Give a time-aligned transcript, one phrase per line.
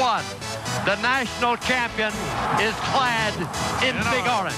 [0.00, 0.24] one.
[0.84, 2.12] The national champion
[2.60, 3.34] is clad
[3.84, 4.56] in big orange.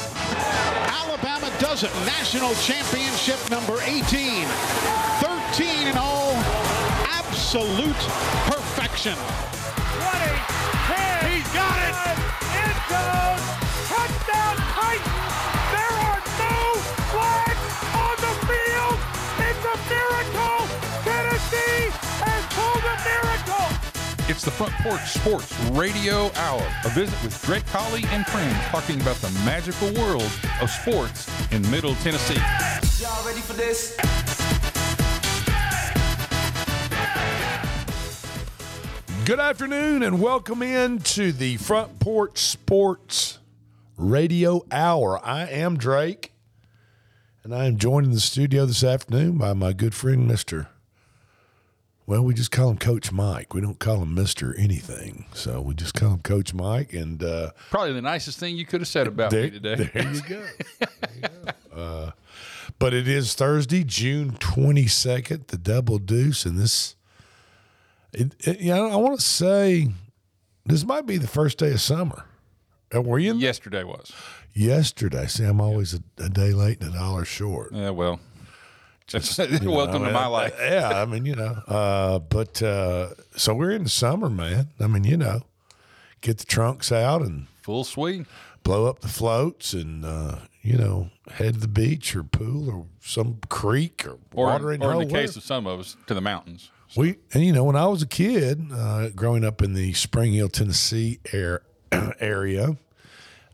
[0.87, 1.91] Alabama does it.
[2.06, 4.47] National championship number 18.
[5.21, 6.33] 13 and all.
[7.11, 8.03] Absolute
[8.47, 9.15] perfection.
[9.15, 10.26] 20,
[10.94, 11.31] 10.
[11.31, 11.97] He's got it.
[12.63, 13.65] It goes.
[24.29, 29.01] It's the Front Porch Sports Radio Hour, a visit with Drake Colley and friends talking
[29.01, 30.29] about the magical world
[30.61, 32.35] of sports in Middle Tennessee.
[33.01, 33.97] Y'all ready for this?
[39.25, 43.38] Good afternoon and welcome in to the Front Porch Sports
[43.97, 45.24] Radio Hour.
[45.24, 46.33] I am Drake,
[47.45, 50.66] and I am joined in the studio this afternoon by my good friend, Mr.
[52.06, 53.52] Well, we just call him Coach Mike.
[53.52, 54.57] We don't call him Mr.
[54.57, 55.26] anything.
[55.35, 56.93] So we just call him Coach Mike.
[56.93, 59.90] And uh, Probably the nicest thing you could have said about there, me today.
[59.93, 60.46] there you go.
[60.79, 61.29] There you
[61.74, 61.80] go.
[61.80, 62.10] Uh,
[62.79, 66.46] but it is Thursday, June 22nd, the double deuce.
[66.46, 66.94] And this,
[68.12, 69.88] it, it, you know, I want to say
[70.64, 72.24] this might be the first day of summer.
[72.94, 74.12] Uh, Were you Yesterday was.
[74.54, 75.26] yesterday?
[75.26, 77.72] See, I'm always a, a day late and a dollar short.
[77.72, 78.20] Yeah, well,
[79.22, 80.54] just, know, welcome I to mean, my life.
[80.58, 84.68] Yeah, I mean, you know, uh, but uh, so we're in the summer, man.
[84.80, 85.42] I mean, you know,
[86.20, 88.26] get the trunks out and Full swing.
[88.62, 92.86] blow up the floats and uh, you know head to the beach or pool or
[93.00, 96.20] some creek or, Or, watering or in the case of some of us, to the
[96.20, 96.70] mountains.
[96.96, 100.32] we and you know when I was a kid uh, growing up in the Spring
[100.32, 101.62] Hill, Tennessee air,
[102.20, 102.76] area,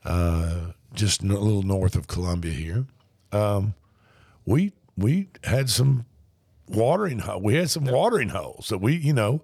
[0.04, 2.84] uh, just a little north of Columbia here,
[3.32, 3.74] um,
[4.44, 6.06] we we had some
[6.68, 9.42] watering ho- we had some watering holes that we you know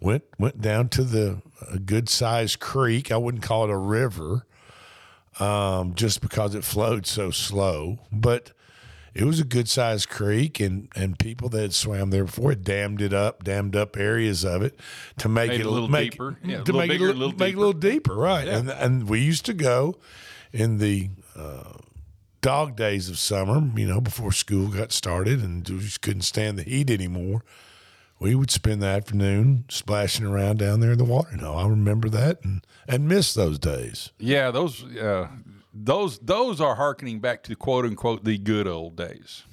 [0.00, 3.10] went went down to the a good sized creek.
[3.10, 4.46] I wouldn't call it a river,
[5.40, 8.52] um, just because it flowed so slow, but
[9.14, 12.62] it was a good sized creek, and and people that had swam there before had
[12.64, 14.78] dammed it up, dammed up areas of it
[15.18, 16.38] to make Made it a little make, deeper.
[16.44, 18.46] Yeah, to little make bigger, it a little make it a little deeper, right?
[18.46, 19.96] And and we used to go
[20.52, 21.10] in the.
[21.36, 21.72] Uh,
[22.48, 26.58] Dog days of summer, you know, before school got started and we just couldn't stand
[26.58, 27.44] the heat anymore.
[28.18, 31.58] We would spend the afternoon splashing around down there in the watering hole.
[31.58, 34.12] I remember that and, and miss those days.
[34.18, 35.28] Yeah, those uh,
[35.74, 39.44] those those are harkening back to quote unquote the good old days.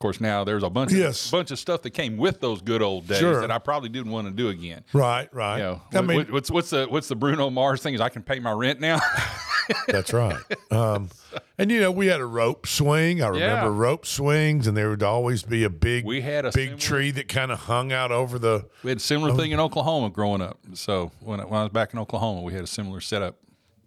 [0.00, 1.26] Of course, now there's a bunch Yes.
[1.26, 3.42] of bunch of stuff that came with those good old days Sure.
[3.42, 4.82] that I probably didn't want to do again.
[4.94, 5.58] Right, right.
[5.58, 7.92] You know, I what- mean, what's what's the what's the Bruno Mars thing?
[7.92, 8.98] Is I can pay my rent now.
[9.88, 10.38] That's right.
[10.70, 11.10] Um,
[11.58, 13.22] and you know, we had a rope swing.
[13.22, 13.76] I remember Yeah.
[13.78, 17.10] rope swings, and there would always be a big, We had a big similar- tree
[17.10, 18.64] that kind of hung out over the.
[18.82, 20.58] we had a similar thing in Oklahoma growing up.
[20.72, 23.36] So when I, when I was back in Oklahoma, we had a similar setup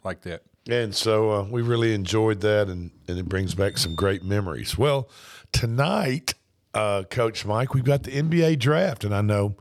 [0.03, 0.44] like that.
[0.69, 4.78] And so uh, we really enjoyed that, and, and it brings back some great memories.
[4.78, 5.09] Well,
[5.53, 6.33] tonight,
[6.73, 9.55] uh, Coach Mike, we've got the NBA draft, and I know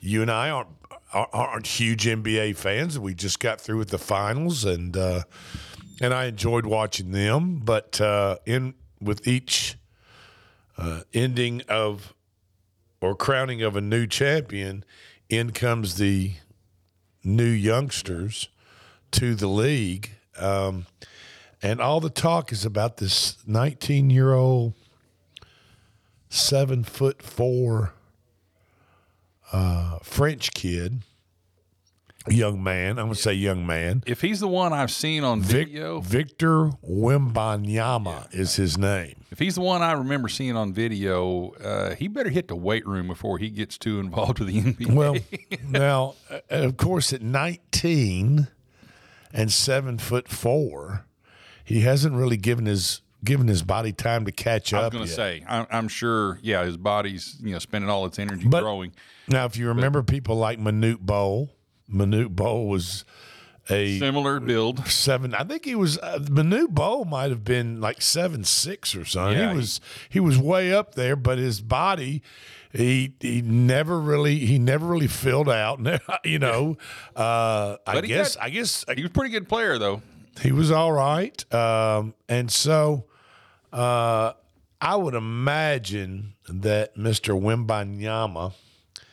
[0.00, 0.68] you and I aren't
[1.12, 2.98] aren't- huge NBA fans.
[2.98, 5.22] We just got through with the finals, and uh,
[6.00, 7.60] and I enjoyed watching them.
[7.62, 9.76] But uh, in with each
[10.78, 12.14] uh, ending of
[13.00, 14.84] or crowning of a new champion,
[15.28, 16.32] in comes the
[17.24, 18.48] new youngsters
[19.12, 20.10] to the league.
[20.38, 20.86] Um,
[21.62, 24.74] and all the talk is about this 19 year old,
[26.30, 27.92] seven foot four
[29.52, 31.02] uh, French kid,
[32.28, 32.90] young man.
[32.90, 34.02] I'm going to say young man.
[34.06, 39.24] If he's the one I've seen on Vic, video, Victor Wembanyama is his name.
[39.30, 42.86] if he's the one I remember seeing on video, uh, he better hit the weight
[42.86, 44.94] room before he gets too involved with the NBA.
[44.94, 45.16] Well,
[45.68, 48.48] now, uh, of course, at 19
[49.32, 51.06] and seven foot four,
[51.64, 54.80] he hasn't really given his given his body time to catch up.
[54.80, 58.06] I was going to say, I'm, I'm sure, yeah, his body's you know spending all
[58.06, 58.92] its energy But- growing.
[59.28, 61.50] Now, if you remember people like Manute Bol,
[61.92, 63.04] Manute Bol was
[63.68, 64.84] a Similar build.
[64.88, 65.34] seven.
[65.34, 69.38] I think he was uh, Manute Bol might have been like seven six or something.
[69.38, 72.22] Yeah, he was he was way up there, but his body.
[72.72, 75.80] He he never really he never really filled out.
[76.24, 76.76] You know,
[77.16, 80.02] uh, I But guess got- I guess He was a pretty good player though.
[80.40, 81.54] he was all right.
[81.54, 83.04] Um, and so
[83.72, 84.32] uh,
[84.80, 87.38] I would imagine that Mr.
[87.40, 88.52] Wembanyama,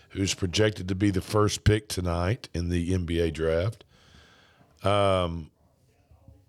[0.09, 3.83] who's projected to be the first pick tonight in the NBA draft,
[4.83, 5.51] um,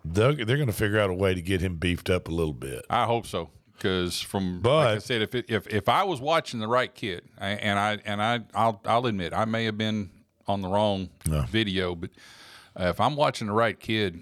[0.04, 2.52] they're, they're going to figure out a way to get him beefed up a little
[2.52, 2.84] bit.
[2.88, 3.50] I hope so.
[3.74, 6.92] Because from But- like I said, if it, if if I was watching the right
[6.92, 10.10] kid, and I and I I'll I'll admit I may have been
[10.48, 11.10] on the wrong
[11.48, 12.10] video, but
[12.78, 14.20] uh, if I'm watching the right kid,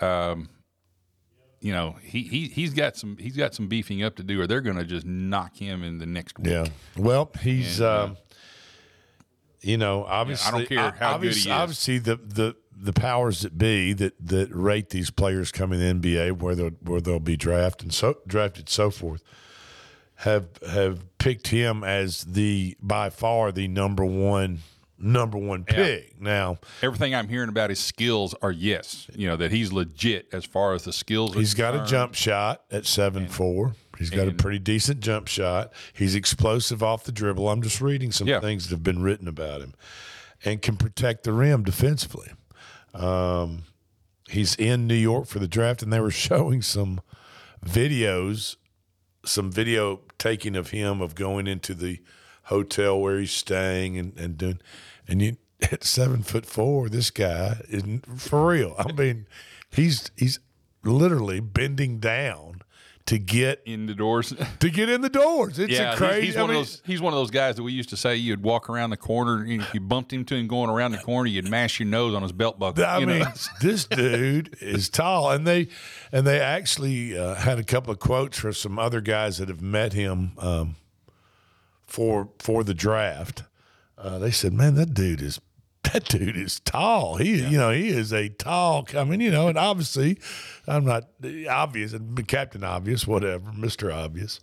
[0.00, 0.48] um,
[1.62, 4.48] you know, he, he he's got some he's got some beefing up to do, or
[4.48, 6.48] they're going to just knock him in the next week.
[6.48, 6.66] Yeah.
[6.96, 8.16] Well, he's, And, uh, um,
[9.60, 11.46] you know, obviously, yeah, I don't care how good he is.
[11.46, 16.16] obviously the, the, the powers that be that, that rate these players coming in the
[16.16, 19.22] NBA where they'll where they'll be drafted and so drafted so forth
[20.16, 24.58] have have picked him as the by far the number one
[25.02, 26.20] number one pick.
[26.20, 30.44] Now Everything I'm hearing about his skills are yes, you know that he's legit as
[30.44, 31.36] far as the skills.
[31.36, 33.74] are He's got a jump shot at seven four.
[33.98, 35.72] He's got a pretty decent jump shot.
[35.92, 37.48] He's explosive off the dribble.
[37.48, 38.40] I'm just reading some Yeah.
[38.40, 39.74] things that have been written about him,
[40.44, 42.30] and can protect the rim defensively.
[42.94, 43.64] Um,
[44.28, 47.00] he's in New York for the draft, and they were showing some
[47.64, 48.56] videos,
[49.24, 52.00] some video taking of him of going into the
[52.44, 54.60] hotel where he's staying and, and doing,
[55.08, 55.36] and you
[55.72, 58.74] at seven foot four, this guy isn't for real.
[58.78, 59.26] I mean,
[59.70, 60.40] he's he's
[60.84, 62.62] literally bending down
[63.06, 64.32] to get in the doors.
[64.60, 65.58] to get in the doors.
[65.58, 66.26] It's yeah, he's- crazy.
[66.26, 66.82] He's, I one mean, of those.
[66.84, 69.44] He's one of those guys that we used to say you'd walk around the corner,
[69.44, 72.32] if you bumped into him going around the corner, you'd mash your nose on his
[72.32, 72.84] belt buckle.
[72.84, 73.26] I you mean,
[73.60, 75.68] this dude is tall, and they
[76.12, 79.62] and they actually uh, had a couple of quotes from some other guys that have
[79.62, 80.76] met him um,
[81.86, 83.44] for for the draft.
[84.02, 85.40] Uh, they said, "Man, that dude is
[85.92, 87.16] that dude is tall.
[87.16, 88.86] He, you know, he is a tall.
[88.96, 90.18] I mean, you know, and obviously,
[90.66, 91.04] I'm not
[91.48, 91.94] obvious,
[92.26, 94.40] Captain Obvious, whatever, Mister Obvious.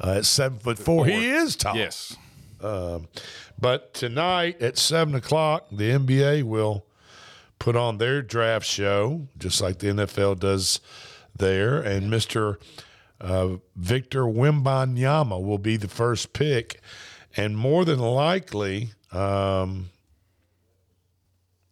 [0.00, 1.76] Uh, at seven foot four, he is tall.
[1.76, 2.16] yes,
[2.60, 6.86] But tonight at seven o'clock, the NBA will
[7.58, 10.80] put on their draft show, just like the NFL does
[11.36, 11.80] there.
[11.80, 12.56] And Mr.
[13.20, 16.80] Uh, Victor Wembanyama will be the first pick.
[17.36, 19.90] And more than likely, um,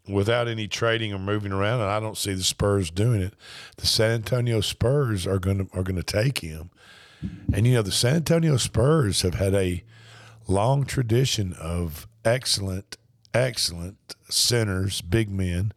[0.09, 3.35] without any trading or moving around, and I don't see the Spurs doing it,
[3.77, 6.71] the San Antonio Spurs are going to are going to take him.
[7.53, 9.85] And you know, the San Antonio Spurs have had a
[10.49, 12.97] long tradition of excellent,
[13.33, 15.73] excellent centers, big men.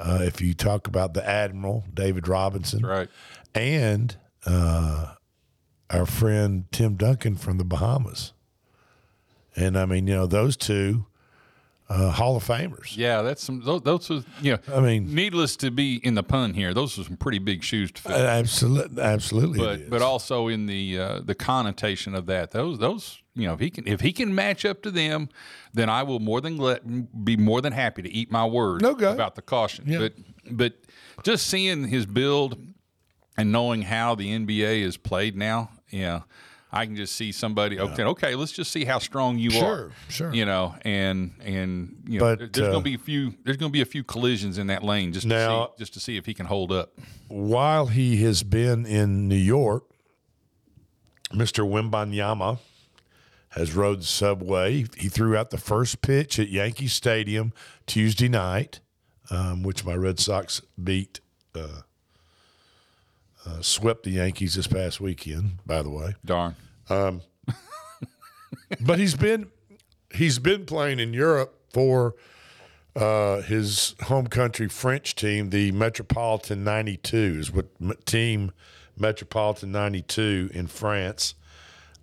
[0.00, 3.08] Uh, if you talk about the Admiral, David Robinson, right.
[3.54, 4.16] and
[4.46, 5.14] uh,
[5.90, 8.32] our friend Tim Duncan from the Bahamas.
[9.58, 11.06] And I mean, you know, those two
[11.88, 12.96] uh, Hall of Famers.
[12.96, 13.62] Yeah, that's some.
[13.64, 14.58] Those, those are, you know.
[14.74, 17.90] I mean- needless to be in the pun here, those are some pretty big shoes
[17.92, 18.12] to fill.
[18.12, 19.58] Absolutely, absolutely.
[19.58, 23.60] but but also in the uh, the connotation of that, those those you know, if
[23.60, 25.28] he can if he can match up to them,
[25.72, 26.82] then I will more than let,
[27.24, 29.10] be more than happy to eat my word Okay.
[29.12, 29.84] about the caution.
[29.86, 29.98] Yeah.
[29.98, 30.12] But
[30.50, 30.72] but
[31.22, 32.58] just seeing his build
[33.36, 36.22] and knowing how the NBA is played now, yeah.
[36.70, 37.80] I can just see somebody.
[37.80, 38.34] Okay, okay.
[38.34, 39.78] Let's just see how strong you Sure, are.
[39.78, 39.92] sure.
[40.10, 40.34] Sure.
[40.34, 43.34] You know, and and you know, But, there's uh, gonna be a few.
[43.44, 46.00] There's gonna be a few collisions in that lane just to Now- see, just to
[46.00, 46.92] see if he can hold up.
[47.28, 49.84] while he has been in New York,
[51.32, 51.64] Mr.
[51.66, 52.58] Wembanyama
[53.50, 54.84] has rode the subway.
[54.96, 57.52] He threw out the first pitch at Yankee Stadium
[57.86, 58.80] Tuesday night,
[59.30, 61.20] um, which my Red Sox beat,
[61.54, 61.82] uh,
[63.48, 65.58] uh, swept the Yankees this past weekend.
[65.66, 66.56] By the way, Darn.
[68.80, 69.50] but he's been
[70.12, 72.14] he's been playing in Europe for
[72.96, 78.52] uh, his home country French team, the Metropolitan '92 is what m- team
[78.96, 81.34] Metropolitan '92 in France,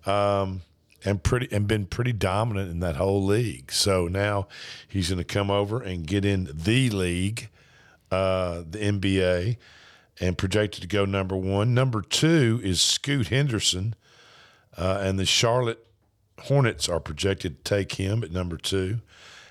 [0.06, 0.62] um,
[1.04, 3.70] and pretty and been pretty dominant in that whole league.
[3.72, 4.48] So now
[4.88, 7.50] he's going to come over and get in the league,
[8.10, 9.56] uh, the NBA,
[10.20, 11.74] and projected to go number one.
[11.74, 13.94] Number two is Scoot Henderson.
[14.76, 15.86] Uh, and the Charlotte
[16.40, 19.00] Hornets are projected to take him at number two.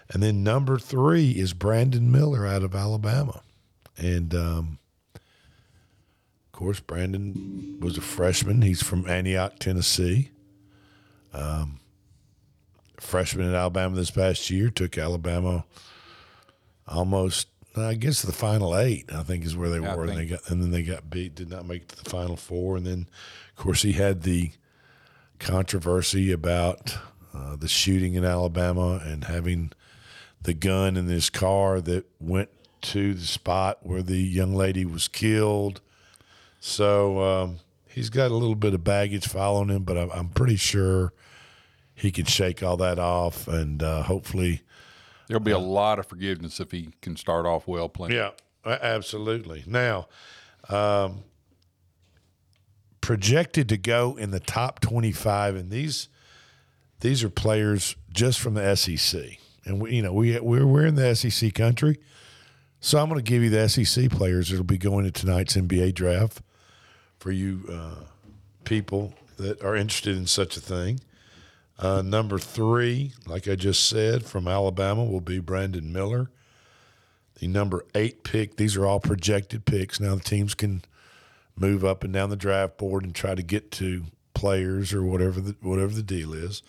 [0.10, 3.42] And then number three is Brandon Miller out of Alabama.
[3.98, 4.80] And um,
[5.16, 8.62] of course, Brandon was a freshman.
[8.62, 10.30] He's from Antioch, Tennessee.
[11.34, 11.80] Um,
[13.00, 15.66] freshman at Alabama this past year, took Alabama
[16.88, 17.48] almost,
[17.84, 19.12] I guess, the final eight.
[19.14, 21.36] I think is where they I were, and they got, and then they got beat,
[21.36, 22.78] did not make it to the final four.
[22.78, 23.10] And then,
[23.50, 24.52] of course, he had the
[25.40, 26.98] controversy about
[27.34, 29.72] uh, the shooting in Alabama and having
[30.42, 32.50] the gun in his car that went
[32.82, 35.82] to the spot where the young lady was killed.
[36.60, 40.56] So um, he's got a little bit of baggage following him, but I'm, I'm pretty
[40.56, 41.14] sure
[41.94, 44.62] he can shake all that off and uh, hopefully.
[45.28, 48.16] There'll be a lot of forgiveness if he can start off well playing.
[48.16, 48.32] Yeah,
[48.66, 49.64] absolutely.
[49.66, 50.08] Now,
[50.70, 51.24] um,
[53.02, 56.10] projected to go in the top 25, and these
[57.02, 59.22] these are players just from the SEC.
[59.66, 62.00] and we, you know we we're we're in the SEC country,
[62.80, 65.94] so I'm going to give you the SEC players that'll be going to tonight's NBA
[65.96, 66.42] draft
[67.20, 68.06] for you uh,
[68.64, 71.00] people that are interested in such a thing.
[71.78, 76.32] Uh, number three, like I just said, from Alabama will be Brandon Miller.
[77.40, 78.56] The number eight pick.
[78.56, 80.00] These are all projected picks.
[80.00, 80.84] Now the teams can
[81.58, 85.42] move up and down the draft board and try to get to players or whatever
[85.42, 86.64] the whatever the deal is.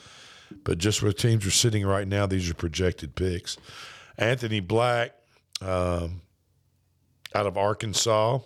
[0.65, 3.57] But just where teams are sitting right now, these are projected picks.
[4.19, 5.13] Anthony Black
[5.61, 6.23] um,
[7.35, 8.41] out of Arkansas.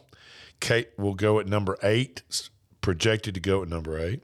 [0.60, 2.22] Kate will go at number eight,
[2.82, 4.22] projected to go at number eight.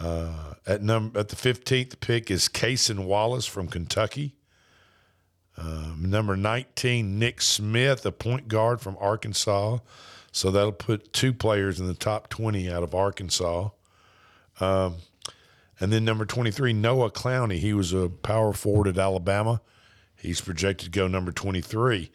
[0.00, 4.36] Uh, at number at the fifteenth pick is Cason Wallace from Kentucky.
[5.56, 9.78] Um, number nineteen, Nick Smith, a point guard from Arkansas.
[10.30, 13.70] So that'll put two players in the top twenty out of Arkansas.
[14.60, 14.96] Um,
[15.80, 17.58] and then number twenty-three, Noah Clowney.
[17.58, 19.60] He was a power forward at Alabama.
[20.16, 22.10] He's projected to go number twenty-three.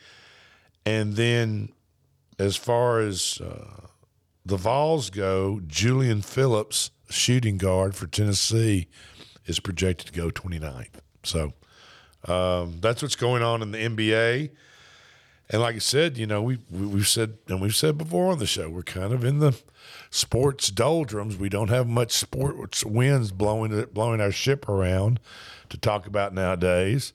[0.86, 1.74] And then,
[2.40, 3.88] as far as uh,
[4.46, 8.88] the Vols go, Julian Phillips, shooting guard for Tennessee,
[9.46, 10.96] is projected to go 29th.
[11.24, 11.54] So
[12.28, 14.52] um, that's what's going on in the NBA.
[15.50, 18.40] And like I said, you know, we, we we've said and we've said before on
[18.40, 19.60] the show, we're kind of in the
[20.10, 21.38] sports doldrums.
[21.38, 25.20] We don't have much sports winds blowing blowing our ship around
[25.70, 27.14] to talk about nowadays.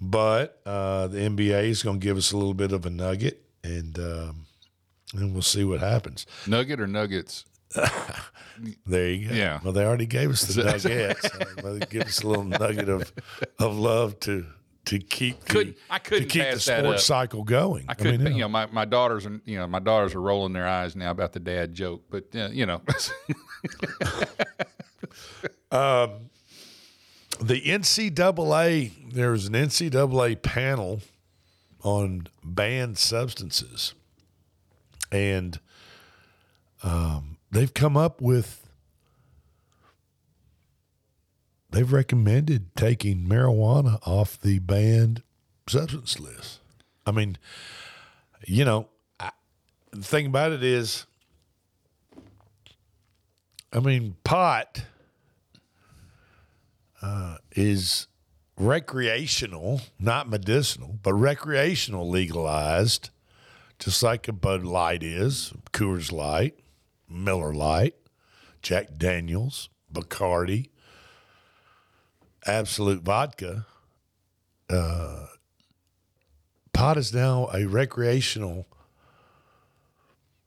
[0.00, 3.42] But uh, the NBA is going to give us a little bit of a nugget,
[3.62, 4.46] and um,
[5.14, 6.26] and we'll see what happens.
[6.46, 7.44] Nugget or nuggets?
[8.86, 9.34] There you go.
[9.34, 9.60] Yeah.
[9.62, 11.28] Well, they already gave us the nuggets.
[11.62, 13.12] They give us a little nugget of
[13.58, 14.46] of love to
[14.86, 17.86] to keep the, Couldn't- I couldn't to keep the sports cycle going.
[17.88, 20.52] I could, mean, you know, my, my daughters are, you know, my daughters are rolling
[20.52, 22.82] their eyes now about the dad joke, but uh, you know,
[27.40, 31.00] the NCAA, there's an NCAA panel
[31.82, 33.94] on banned substances,
[35.12, 35.58] and
[36.82, 38.68] um, they've come up with,
[41.70, 45.22] they've recommended taking marijuana off the banned
[45.68, 46.60] substance list.
[47.06, 47.38] I mean,
[48.46, 48.88] you know,
[49.20, 49.30] I,
[49.92, 51.06] the thing about it is,
[53.72, 54.82] I mean, pot
[57.02, 58.08] uh, is
[58.56, 63.10] recreational, not medicinal, but recreational legalized,
[63.78, 66.58] just like a Bud Light is, Coors Light,
[67.14, 67.94] Miller Lite,
[68.62, 70.70] Jack Daniels, Bacardi,
[72.46, 73.66] Absolut Vodka.
[74.68, 75.26] Uh,
[76.72, 78.66] pot is now a recreational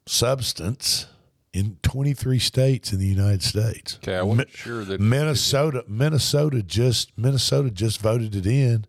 [0.06, 1.08] substance
[1.54, 3.98] in 23 states in the United States.
[4.04, 8.86] okay, I wasn't Mi- sure that Minnesota, Minnesota just Minnesota just voted it in,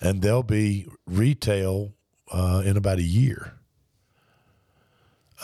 [0.00, 1.92] and they'll be retail
[2.32, 3.52] uh, in about a year.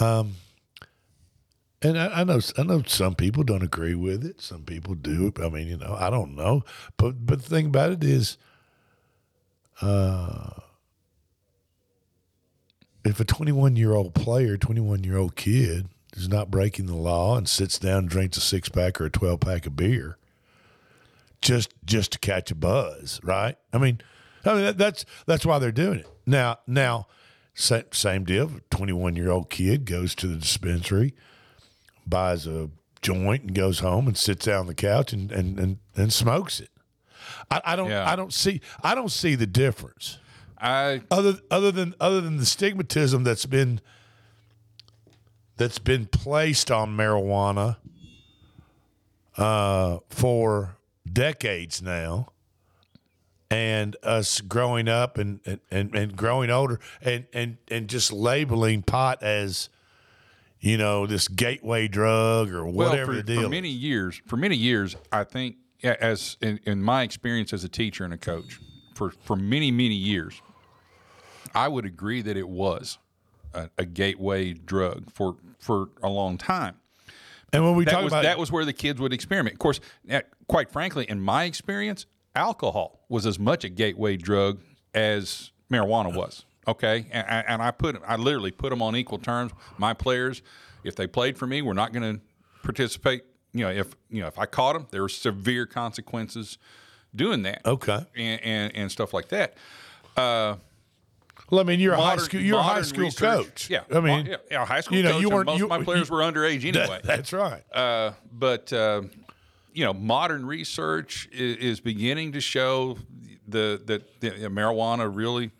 [0.00, 0.34] Um,
[1.82, 4.40] and I, I know I know some people don't agree with it.
[4.40, 5.32] Some people do.
[5.42, 6.62] I mean, you know, I don't know.
[6.96, 8.36] But but the thing about it is,
[9.80, 10.50] uh,
[13.04, 17.36] if a 21 year old player, 21 year old kid is not breaking the law
[17.36, 20.18] and sits down and drinks a six pack or a 12 pack of beer
[21.40, 23.56] just just to catch a buzz, right?
[23.72, 24.00] I mean,
[24.44, 26.08] I mean that, that's that's why they're doing it.
[26.26, 27.06] Now now
[27.54, 28.50] same, same deal.
[28.70, 31.14] 21 year old kid goes to the dispensary,
[32.06, 32.70] buys a
[33.02, 36.60] joint and goes home and sits down on the couch and and and, and smokes
[36.60, 36.70] it.
[37.50, 38.10] I, I don't Yeah.
[38.10, 40.18] I don't see I don't see the difference
[40.58, 43.80] I other other than other than the stigmatism that's been
[45.56, 47.76] that's been placed on marijuana
[49.36, 50.76] uh, for
[51.10, 52.28] decades now,
[53.50, 58.82] and us growing up and and, and, and growing older and, and and just labeling
[58.82, 59.68] pot as
[60.60, 63.42] you know this gateway drug or well whatever for, the deal.
[63.42, 64.20] for many years.
[64.26, 68.18] For many years, I think, as in, in my experience as a teacher and a
[68.18, 68.60] coach,
[68.94, 70.40] for for many many years,
[71.54, 72.98] I would agree that it was
[73.54, 76.76] a, a gateway drug for for a long time.
[77.52, 79.54] and when we that talk was about that was where the kids would experiment.
[79.54, 79.80] Of course,
[80.46, 84.60] quite frankly, in my experience, alcohol was as much a gateway drug
[84.94, 86.44] as marijuana was.
[86.68, 89.52] Okay, and, and I put I literally put them on equal terms.
[89.78, 90.42] My players,
[90.84, 92.20] if they played for me, were not going to
[92.62, 93.22] participate.
[93.52, 96.58] You know, if you know if I caught them, there were severe consequences
[97.14, 97.62] doing that.
[97.66, 98.04] okay.
[98.14, 99.54] and and, and stuff like that.
[100.16, 102.40] Well, I mean, you're a high school.
[102.40, 103.70] You're a high school research- coach.
[103.70, 105.22] Yeah, I mean, yeah, high school you know, coach.
[105.22, 107.00] you weren't- Most you- of my players you- were underage that- anyway.
[107.02, 107.62] that's right.
[107.72, 109.02] Uh, but uh,
[109.72, 112.98] you know, modern research is, is beginning to show
[113.48, 114.20] the that
[114.52, 115.50] marijuana really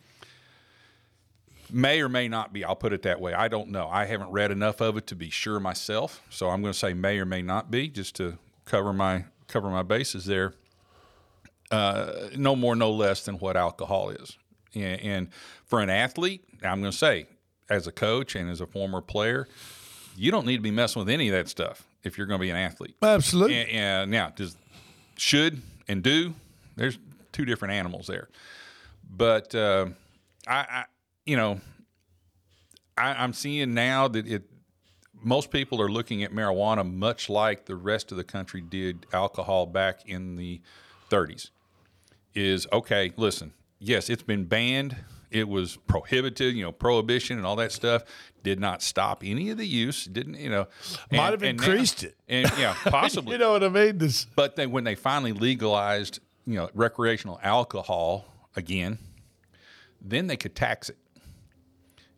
[1.73, 2.65] may or may not be.
[2.65, 3.33] I'll put it that way.
[3.35, 3.89] I don't know.
[3.89, 6.23] I haven't read enough of it to be sure myself.
[6.31, 9.69] So I'm going to say may or may not be, just to cover my cover
[9.71, 10.55] my bases there.
[11.71, 14.37] Uh, no more, no less than what alcohol is.
[14.75, 15.29] And, and
[15.65, 17.27] for an athlete, I'm going to say,
[17.69, 19.47] as a coach and as a former player,
[20.17, 22.43] you don't need to be messing with any of that stuff if you're going to
[22.43, 22.97] be an athlete.
[23.03, 23.61] Absolutely.
[23.61, 24.57] And, and now, does
[25.17, 26.35] should and do?
[26.77, 26.99] There's
[27.33, 28.29] two different animals there.
[29.09, 29.87] But uh,
[30.47, 30.85] I, I,
[31.31, 31.61] you know,
[32.99, 34.43] I, I'm seeing now that it.
[35.23, 39.67] Most people are looking at marijuana much like the rest of the country did alcohol
[39.67, 40.63] back in the
[41.11, 41.51] 30s.
[42.35, 43.13] Is okay.
[43.19, 44.97] Listen, yes, it's been banned.
[45.31, 48.03] It was prohibited, you know, prohibition and all that stuff
[48.43, 50.07] did not stop any of the use.
[50.07, 50.67] Didn't you know?
[51.13, 52.17] Might and- have and now- increased it.
[52.29, 53.33] and yeah, possibly.
[53.33, 53.99] you know what I mean?
[53.99, 58.25] This But then when they finally legalized, you know, recreational alcohol
[58.57, 58.99] again,
[60.01, 60.97] then they could tax it,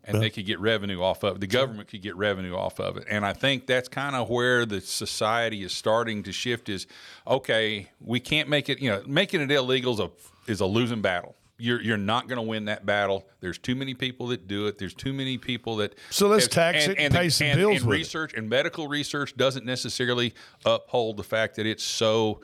[0.05, 1.39] and they could get revenue off of it.
[1.39, 4.65] The government could get revenue off of it, and I think that's kind of where
[4.65, 6.69] the society is starting to shift.
[6.69, 6.87] Is
[7.27, 8.79] okay, we can't make it.
[8.79, 10.11] You know, making it illegal is a
[10.47, 11.35] is a losing battle.
[11.59, 13.25] You're you're not going to win that battle.
[13.39, 14.77] There's too many people that do it.
[14.79, 15.95] There's too many people that.
[16.09, 17.99] So let's tax it and the- pay some and- bills and with it.
[17.99, 20.33] research and medical research doesn't necessarily
[20.65, 22.41] uphold the fact that it's so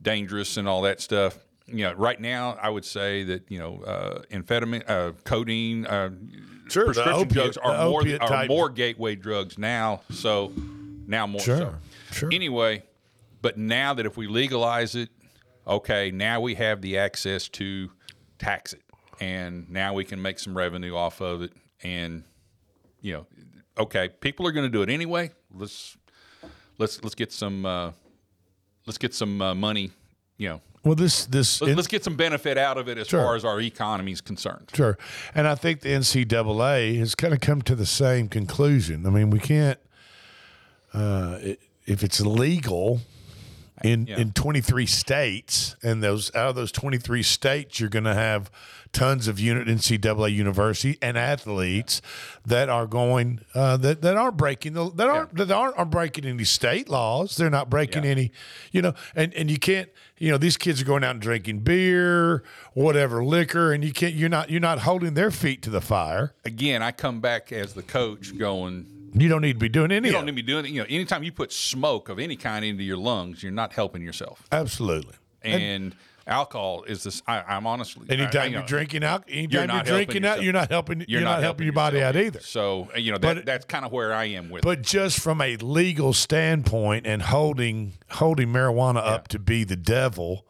[0.00, 1.38] dangerous and all that stuff.
[1.66, 6.10] You know, right now, I would say that you know, uh, amphetamine, uh, codeine, uh,
[6.68, 8.48] Sure, prescription opiate- drugs are more are type.
[8.48, 10.00] more gateway drugs now.
[10.10, 10.52] So
[11.06, 11.74] now more Sure, so.
[12.12, 12.28] sure.
[12.32, 12.82] Anyway,
[13.42, 15.10] but now that if we legalize it,
[15.66, 17.90] okay, now we have the access to
[18.38, 18.82] tax it,
[19.20, 21.52] and now we can make some revenue off of it,
[21.82, 22.24] and
[23.00, 23.26] you know,
[23.78, 25.30] okay, people are going to do it anyway.
[25.54, 25.96] Let's
[26.78, 27.92] let's let's get some uh,
[28.86, 29.90] let's get some uh, money.
[30.38, 33.22] You know, well, this this let's, let's get some benefit out of it as Sure.
[33.22, 34.70] far as our economy is concerned.
[34.74, 34.98] Sure.
[35.34, 39.06] And I think the NCAA has kind of come to the same conclusion.
[39.06, 39.78] I mean, we can't,
[40.92, 43.00] uh, it, if it's legal
[43.84, 44.18] in, Yeah.
[44.18, 48.50] in 23 states, and those out of those 23 states, you're going to have
[48.92, 52.02] tons of unit NCAA university and athletes
[52.44, 56.26] that are going uh, that that aren't breaking the that aren't that aren't, aren't breaking
[56.26, 57.36] any state laws.
[57.36, 58.10] They're not breaking Yeah.
[58.10, 58.32] any,
[58.70, 61.60] you know, and and you can't, you know, these kids are going out and drinking
[61.60, 62.42] beer,
[62.74, 64.14] whatever liquor, and you can't.
[64.14, 66.34] You're not you're not holding their feet to the fire.
[66.44, 68.86] Again, I come back as the coach going.
[69.14, 70.08] You don't need to be doing any.
[70.08, 70.70] You don't need to be doing it.
[70.70, 74.02] You know, anytime you put smoke of any kind into your lungs, you're not helping
[74.02, 74.42] yourself.
[74.50, 75.14] Absolutely.
[75.42, 75.94] And
[76.26, 77.20] alcohol is this.
[77.26, 78.06] I, I'm honestly.
[78.08, 80.70] Anytime I- you you're know, drinking out, anytime you're, not helping drinking out, you're not
[80.70, 81.04] helping.
[81.08, 82.40] You're, not, helping your body yourself out either.
[82.40, 84.60] So you know that, But- that's kind of where I am with.
[84.60, 84.64] it.
[84.64, 90.46] But just from a legal standpoint and holding holding marijuana up to be the devil,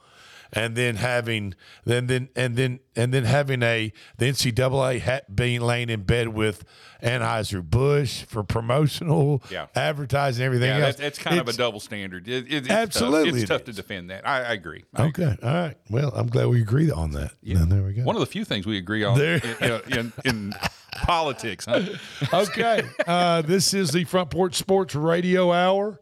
[0.52, 5.60] and then having then then and then and then having a the NCAA ha- being
[5.60, 6.64] laying in bed with
[7.02, 9.66] Anheuser Busch for promotional Yeah.
[9.74, 10.96] advertising everything yeah, else.
[10.96, 12.28] that's, it's kind of a double standard.
[12.28, 13.36] It, it, it's Absolutely tough.
[13.38, 14.26] it it's tough to defend that.
[14.26, 14.84] I, I agree.
[14.94, 15.24] I agree.
[15.24, 15.76] Okay, all right.
[15.90, 17.32] Well, I'm glad we agreed on that.
[17.42, 17.64] Yeah.
[17.66, 18.02] there we go.
[18.04, 20.54] One of the few things we agree on There- in, in, in
[21.02, 21.64] politics.
[21.66, 21.82] Huh?
[22.32, 22.82] okay.
[23.06, 25.98] Uh, this is the Front Porch Sports Radio Hour.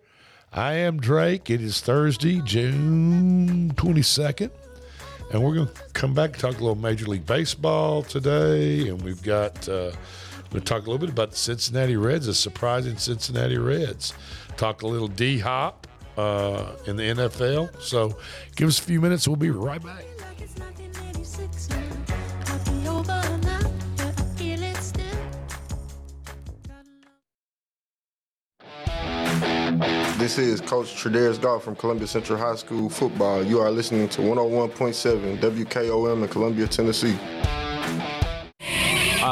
[0.53, 1.49] I am Drake.
[1.49, 4.51] It is Thursday, June 22nd.
[5.33, 8.89] And we're going to come back and talk a little Major League Baseball today.
[8.89, 9.93] And we've got, uh,
[10.53, 14.13] we'll talk a little bit about the Cincinnati Reds, the surprising Cincinnati Reds.
[14.57, 15.87] Talk a little D Hop
[16.17, 17.81] uh, in the NFL.
[17.81, 18.19] So
[18.57, 19.29] give us a few minutes.
[19.29, 20.05] We'll be right back.
[30.20, 33.42] This is Coach Tredaris Goff from Columbia Central High School football.
[33.42, 37.18] You are listening to 101.7 WKOM in Columbia, Tennessee.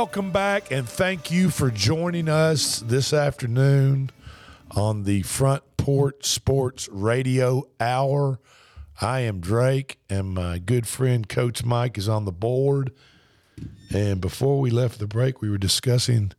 [0.00, 4.08] Welcome back, and thank you for joining us this afternoon
[4.70, 8.40] on the Front Porch Sports Radio Hour.
[9.02, 12.94] I am Drake, and my good friend Coach Mike is on the board.
[13.94, 16.32] And before we left the break, we were discussing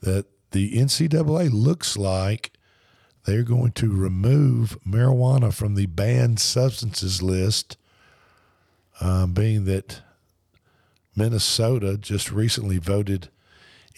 [0.00, 2.50] that the NCAA looks like
[3.24, 7.76] they're going to remove marijuana from the banned substances list,
[9.00, 10.00] um, being that
[11.16, 13.28] Minnesota just recently voted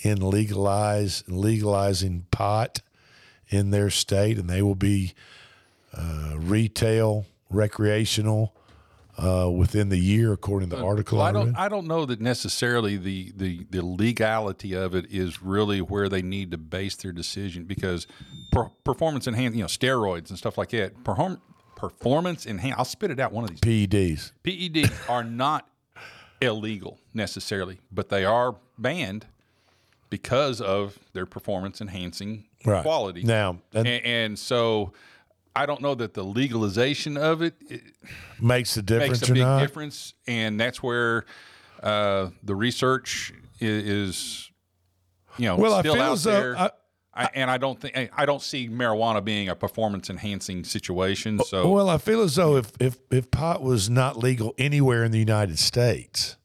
[0.02, 2.80] in legalize legalizing pot
[3.48, 5.14] in their state, and they will be
[5.96, 8.54] uh, retail, recreational
[9.18, 11.18] uh, within the year, according to the article.
[11.18, 11.56] Well, I I don't.
[11.56, 16.22] I don't know that necessarily the, the the legality of it is really where they
[16.22, 18.06] need to base their decision because
[18.52, 21.02] per, performance enhancing, you know, steroids and stuff like that.
[21.02, 21.40] Perform,
[21.76, 22.78] performance enhancing.
[22.78, 23.32] I'll spit it out.
[23.32, 24.32] One of these PEDs.
[24.44, 25.66] PEDs are not
[26.40, 29.26] illegal necessarily, but they are banned
[30.10, 32.82] because of their performance enhancing Right.
[32.82, 33.22] quality.
[33.22, 34.92] Now, and, and- and, so
[35.54, 37.82] I don't know that the legalization of it, it
[38.40, 39.60] Makes a difference makes a or big not?
[39.60, 41.24] difference, and that's where
[41.82, 44.50] uh, the research is, is
[45.38, 46.58] you know Well, I still feel out as though there.
[46.58, 46.70] I-
[47.16, 51.38] I, and I don't think I don't see marijuana being a performance enhancing situation.
[51.46, 55.12] So well, I feel as though if, if if pot was not legal anywhere in
[55.12, 56.36] the United States,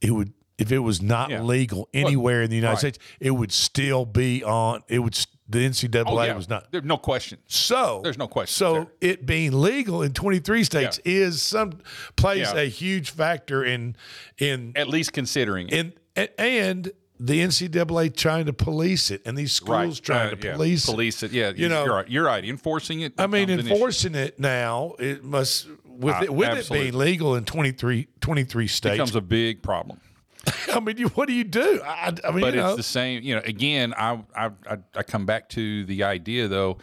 [0.00, 1.42] it would if it was not Yeah.
[1.42, 2.78] legal Well, anywhere in the United right.
[2.78, 4.82] States, it would still be on.
[4.88, 5.14] It would
[5.48, 6.34] the NCAA Oh, yeah.
[6.34, 6.72] was not.
[6.72, 7.38] There's no question.
[7.46, 11.78] So There's no question So it being legal in 23 states is some
[12.16, 12.62] plays Yeah.
[12.62, 13.96] a huge factor in
[14.38, 15.74] in At least considering it.
[16.16, 20.54] in and the NCAA trying to police it and these schools trying Uh, to yeah.
[20.54, 20.90] police it.
[20.92, 21.32] police it.
[21.32, 22.08] Yeah, You know, you're right.
[22.10, 22.44] You're right.
[22.44, 23.14] Enforcing it.
[23.18, 23.74] I mean, becomes an issue.
[23.74, 28.66] enforcing it now, it must with Uh, it with it being legal in 23, 23
[28.66, 28.92] states.
[28.94, 30.00] becomes a big problem.
[30.72, 31.80] I mean, you, what do you do?
[31.84, 33.22] I, I mean, but you it's the same.
[33.22, 36.78] You know, again, I I I, I come back to the idea though,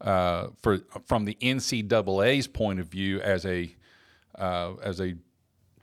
[0.00, 3.74] uh, for from the NCAA's point of view as a
[4.38, 5.14] uh, as a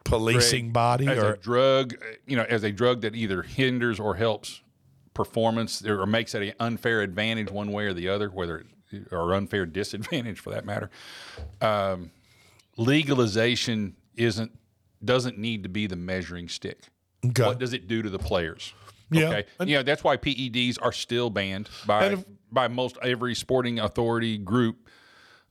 [0.04, 4.00] policing drug- body as or a drug, you know, as a drug that either hinders
[4.00, 4.62] or helps
[5.14, 8.60] performance or makes it an unfair advantage one way or the other, whether
[8.92, 10.90] it, or unfair disadvantage for that matter.
[11.62, 12.12] Um,
[12.78, 14.52] legalization isn't
[15.04, 16.80] doesn't need to be the measuring stick.
[17.26, 17.44] Okay.
[17.44, 18.74] What does it do to the players?
[19.10, 19.30] Yeah.
[19.30, 19.46] Okay.
[19.66, 22.18] you know, that's why PEDs are still banned by
[22.52, 24.88] by most every sporting authority group.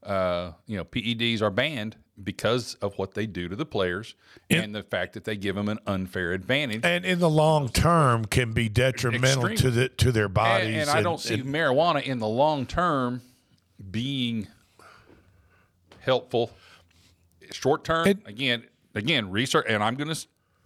[0.03, 4.15] Uh, you know, PEDs are banned because of what they do to the players
[4.49, 6.81] and the fact that they give them an unfair advantage.
[6.83, 10.67] and in the long term can be detrimental to the to their bodies.
[10.67, 13.21] And, and I don't see marijuana in the long term
[13.89, 14.47] being
[15.99, 16.51] helpful.
[17.51, 18.63] Short term, again,
[18.95, 20.15] again, research, and I'm gonna,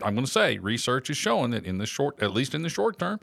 [0.03, 2.99] I'm gonna say, research is showing that in the short, at least in the short
[2.99, 3.19] term,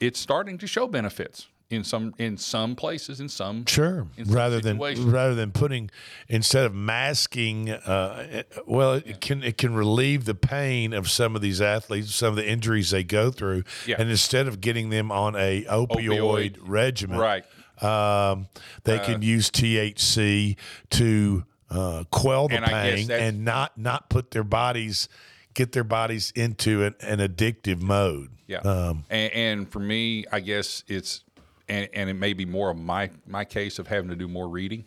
[0.00, 4.06] it's starting to show benefits in some in some places, in some Sure.
[4.16, 5.88] in some Rather than rather than putting
[6.28, 11.36] instead of masking, uh, it- well, it can it can relieve the pain of some
[11.36, 13.96] of these athletes, some of the injuries they go through, Yeah.
[13.98, 16.56] and instead of getting them on a opioid, Opioid.
[16.60, 17.44] regimen, Right.
[17.80, 18.48] Um,
[18.84, 20.56] they Uh, can use THC
[20.90, 25.08] to uh, quell the pain and not not put their bodies
[25.54, 28.28] get their bodies into an, an addictive mode.
[28.46, 28.58] Yeah.
[28.58, 31.22] Um, and, and for me, I guess it's
[31.70, 34.48] and, and it may be more of my my case of having to do more
[34.48, 34.84] reading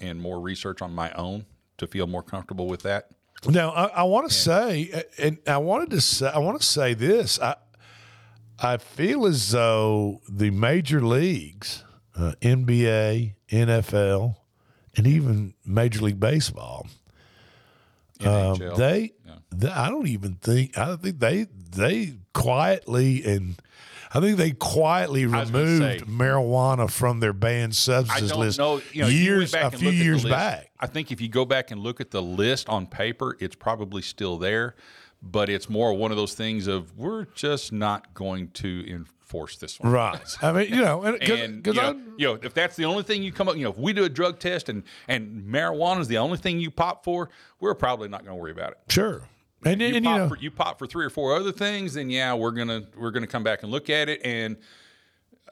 [0.00, 1.44] and more research on my own
[1.78, 3.10] to feel more comfortable with that.
[3.46, 6.94] Now, I, I want to say, and I wanted to say, I want to say
[6.94, 7.38] this.
[7.40, 7.56] I
[8.58, 11.84] I feel as though the major leagues,
[12.16, 14.36] uh, NBA, NFL,
[14.96, 16.86] and even Major League Baseball,
[18.24, 19.12] um, they,
[19.50, 23.56] they, I don't even think, I think they, they quietly and.
[24.14, 28.80] I think they quietly removed say- marijuana from their banned substances list know.
[28.92, 30.32] You know, years, a few looked at the years list.
[30.32, 30.70] back.
[30.78, 34.02] I think if you go back and look at the list on paper, it's probably
[34.02, 34.74] still there,
[35.22, 39.80] but it's more one of those things of we're just not going to enforce this
[39.80, 39.92] one.
[39.92, 40.36] Right.
[40.42, 43.22] I mean, you know, and, and you, know, you know, if that's the only thing
[43.22, 46.08] you come up, you know, if we do a drug test and and marijuana is
[46.08, 48.78] the only thing you pop for, we're probably not going to worry about it.
[48.88, 49.26] Sure.
[49.64, 51.94] And, you and, you pop know, for you pop for three or four other things,
[51.94, 54.56] then yeah, we're gonna we're gonna come back and look at it, and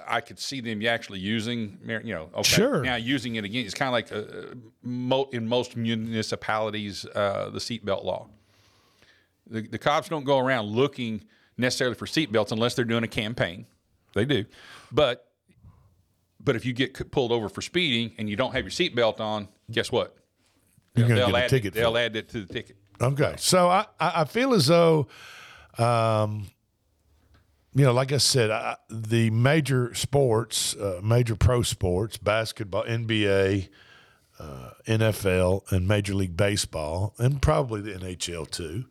[0.06, 2.82] I could see them actually using, you know, okay, Sure.
[2.82, 3.64] now using it again.
[3.64, 8.28] It's kind of like uh, in most municipalities, uh, the seatbelt law.
[9.46, 11.22] The, the cops don't go around looking
[11.56, 13.66] necessarily for seatbelts unless they're doing a campaign.
[14.14, 14.44] They do,
[14.90, 15.26] but
[16.42, 19.48] but if you get pulled over for speeding and you don't have your seatbelt on,
[19.70, 20.16] guess what?
[20.96, 22.00] You're gonna they'll get a add, ticket for They'll it.
[22.06, 22.76] add it to the ticket.
[23.00, 25.08] Okay, so I, I feel as though,
[25.78, 26.48] um,
[27.74, 33.70] you know, like I said, I, the major sports, uh, major pro sports, basketball, NBA,
[34.38, 38.84] uh, NFL, and Major League Baseball, and probably the NHL too.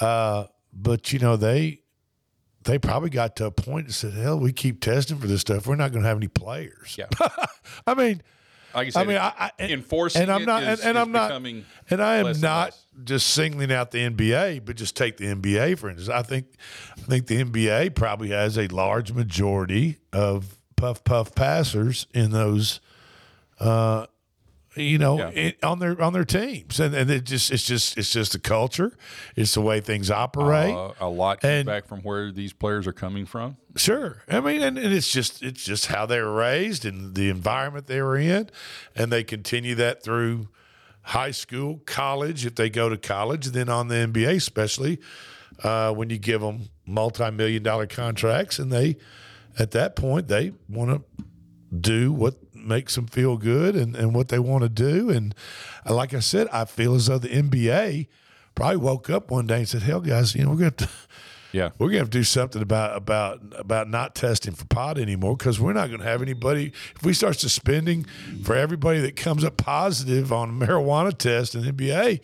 [0.00, 1.82] Uh, but you know they
[2.64, 5.66] they probably got to a and said, "Hell, we keep testing for this stuff.
[5.66, 7.06] We're not going to have any players." Yeah.
[7.86, 8.22] I mean,
[8.74, 11.28] Like I said, mean, I, I, enforcing and I'm not, is- and, and I'm not,
[11.28, 15.78] becoming and I am not just singling out the NBA, but just take the NBA
[15.78, 16.08] for instance.
[16.08, 16.46] I think,
[16.96, 22.80] I think the NBA probably has a large majority of puff puff passers in those,
[23.60, 24.06] uh,
[24.76, 25.30] you know, Yeah.
[25.30, 28.38] in, on their on their teams, and and it just it's just it's just the
[28.38, 28.92] culture,
[29.36, 30.74] it's the way things operate.
[30.74, 33.56] Uh, a lot And- back from where these players are coming from.
[33.76, 34.22] Sure.
[34.28, 37.86] I mean, and, and it's just it's just how they were raised and the environment
[37.86, 38.50] they were in,
[38.96, 40.48] and they continue that through
[41.02, 44.98] high school, college, if they go to college, then on the NBA, especially
[45.62, 48.96] uh, when you give them multi-million dollar contracts, and they
[49.58, 51.24] at that point they want to
[51.78, 52.34] do what
[52.64, 55.10] makes them feel good and, and what they want to do.
[55.10, 55.34] And
[55.88, 58.06] uh, like I said, I feel as though the NBA
[58.54, 60.88] probably woke up one day and said, "Hell, guys, you know we're going to."
[61.52, 61.70] Yeah.
[61.78, 65.60] We're gonna have to do something about about about not testing for pot anymore because
[65.60, 66.72] we're not gonna have anybody.
[66.96, 68.06] If we start suspending
[68.42, 72.18] for everybody that comes up positive on a marijuana test in the NBA,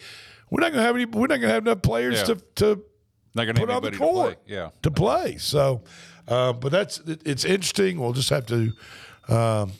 [0.50, 1.04] we're not gonna have any.
[1.04, 2.24] We're not gonna have enough players Yeah.
[2.24, 2.66] to to
[3.36, 4.36] Not gonna have put on the anybody to play.
[4.48, 4.70] Yeah.
[4.82, 5.36] to play.
[5.38, 5.82] So,
[6.26, 8.00] uh, but that's it, it's interesting.
[8.00, 8.72] We'll just have to
[9.28, 9.70] um,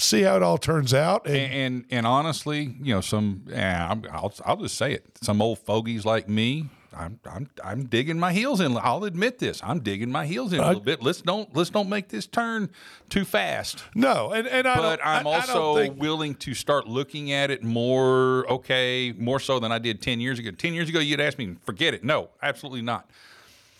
[0.00, 1.26] see how it all turns out.
[1.26, 5.06] And, And, and and honestly, you know, some I'll I'll just say it.
[5.22, 8.76] Some old fogies like me, I'm I'm I'm digging my heels in.
[8.76, 9.60] I'll admit this.
[9.62, 11.02] I'm digging my heels in a I- little bit.
[11.02, 12.70] Let's don't let's don't make this turn
[13.08, 13.84] too fast.
[13.94, 17.32] no, and and I but I'm I- I also don't think, willing to start looking
[17.32, 20.50] at it more okay, more so than I did ten years ago.
[20.50, 22.02] Ten years ago, you'd ask me, forget it.
[22.02, 23.08] No, absolutely not.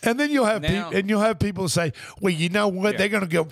[0.02, 2.92] And then you'll have Now- peop and you'll have people say, well, you know what?
[2.92, 2.98] Yeah.
[2.98, 3.48] They're going to go,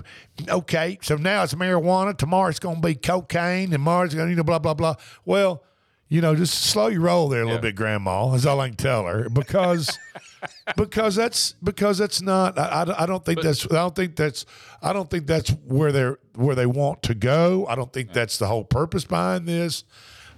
[0.48, 0.98] okay.
[1.02, 2.16] So now it's marijuana.
[2.16, 4.94] Tomorrow it's going to be cocaine, and tomorrow's going to you know blah blah blah.
[5.24, 5.62] Well.
[6.11, 8.32] You know, just slow your roll there a little bit, Grandma.
[8.32, 9.98] Is all I can tell her because
[10.76, 12.58] because that's because that's not.
[12.58, 13.66] I, I, I don't think that's.
[13.66, 14.46] I don't think that's.
[14.80, 17.66] I don't think that's where they're where they want to go.
[17.66, 19.84] I don't think that's the whole purpose behind this.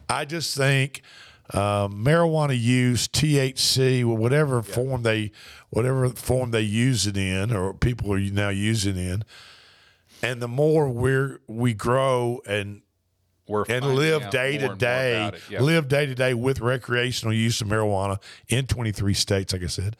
[0.09, 1.03] I just think
[1.55, 5.33] um, marijuana use, THC, whatever form they
[5.71, 9.25] whatever form they use it in, or people are now using it in,
[10.23, 12.83] and the more we're we grow and
[13.49, 15.33] We're and live day to day.
[15.49, 15.61] Yeah.
[15.61, 19.97] live day to day with recreational use of marijuana in 23 states, like I said.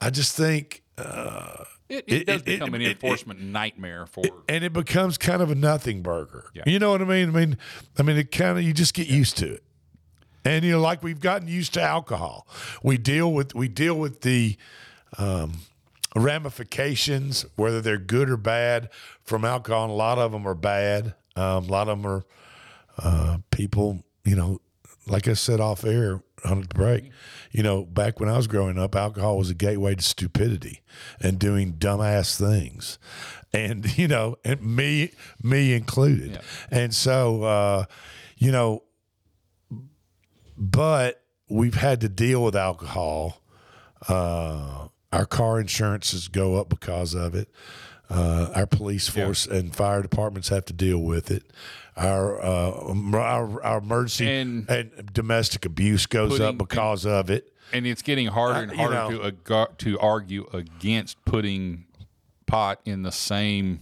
[0.00, 4.22] I just think, uh, It, it, It- does it- become an enforcement nightmare for.
[4.48, 6.44] and it becomes kind of a nothing burger.
[6.54, 6.64] Yeah.
[6.66, 7.28] You know what I mean?
[7.30, 7.56] I mean,
[7.98, 9.62] I mean, it kind of you just get used to it,
[10.48, 12.46] and you know, like we've gotten used to alcohol.
[12.82, 14.56] We deal with we deal with the
[15.18, 15.58] um,
[16.16, 18.88] ramifications, whether they're good or bad,
[19.22, 19.84] from alcohol.
[19.84, 21.14] And a lot of them are bad.
[21.36, 22.24] Um, a lot of them are
[22.96, 24.02] uh, people.
[24.24, 24.60] You know,
[25.06, 27.10] like I said off air on the break.
[27.50, 30.80] You know, back when I was growing up, alcohol was a gateway to stupidity
[31.20, 32.98] and doing dumbass things,
[33.52, 36.40] and you know, and me me included.
[36.70, 37.84] And so, uh,
[38.38, 38.82] you know,
[40.58, 43.40] but we've had to deal with alcohol.
[44.08, 47.48] Uh, our car insurances go up because of it.
[48.10, 51.44] Uh, our police force and fire departments have to deal with it.
[51.96, 57.52] Our uh, our, our emergency And- and, domestic abuse goes Putting- up because of it.
[57.72, 61.84] and it's getting harder and Uh, harder to agar- to argue against putting
[62.46, 63.80] pot in the same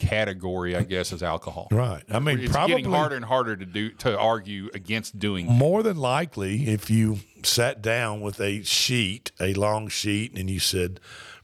[0.00, 1.68] category, I guess, is alcohol.
[1.70, 2.02] Right.
[2.10, 5.46] I mean, it's probably getting harder and harder to do to argue against doing.
[5.46, 10.58] More than likely, if you sat down with a sheet, a long sheet, and you
[10.58, 10.98] said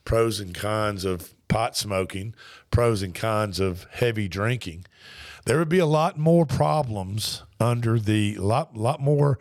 [0.04, 2.34] pros and cons of pot smoking,
[2.70, 4.86] pros and cons of heavy drinking,
[5.44, 9.38] there would be a lot more problems under the lot lot more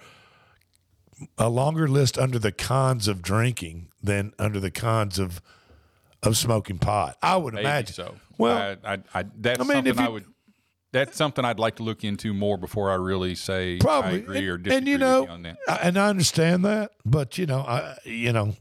[1.37, 5.41] a longer list under the cons of drinking than under the cons of
[6.25, 7.17] of smoking pot.
[7.21, 8.15] I would Maybe imagine so.
[8.37, 10.25] Well, I, I, I, that's I mean, if something I you- would.
[10.91, 14.47] That's something I'd like to look into more before I really say I Probably, agree
[14.47, 15.57] or and, disagree and you know, you on that.
[15.67, 18.55] I- and I understand that, but you know, I you know,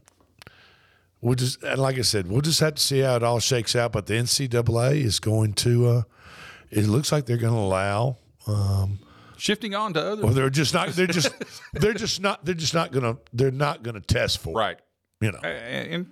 [1.21, 3.73] we'll just and like I said, we'll just have to see how it all shakes
[3.75, 3.93] out.
[3.93, 5.87] But the NCAA is going to.
[5.87, 6.01] Uh,
[6.71, 8.17] it looks like they're going to allow.
[8.47, 8.99] Um,
[9.37, 10.23] Shifting on to other.
[10.25, 10.89] well, they're just not.
[10.89, 11.31] They're just.
[11.73, 12.43] they're just not.
[12.43, 13.21] They're just not going to.
[13.33, 14.53] They're not going to test for.
[14.59, 14.77] right.
[15.21, 15.39] You know.
[15.39, 16.11] And,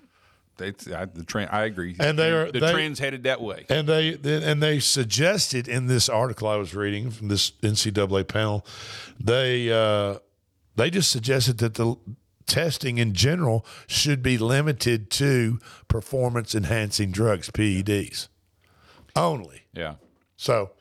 [0.59, 1.49] I, the trend.
[1.51, 1.95] I agree.
[1.99, 3.65] And they are- the they- trend's headed that way.
[3.69, 8.65] And they and they suggested in this article I was reading from this NCAA panel,
[9.19, 10.19] they uh,
[10.75, 11.95] they just suggested that the
[12.45, 18.27] testing in general should be limited to performance enhancing drugs, PEDs,
[19.15, 19.63] only.
[19.73, 19.95] Yeah.
[20.35, 20.71] So,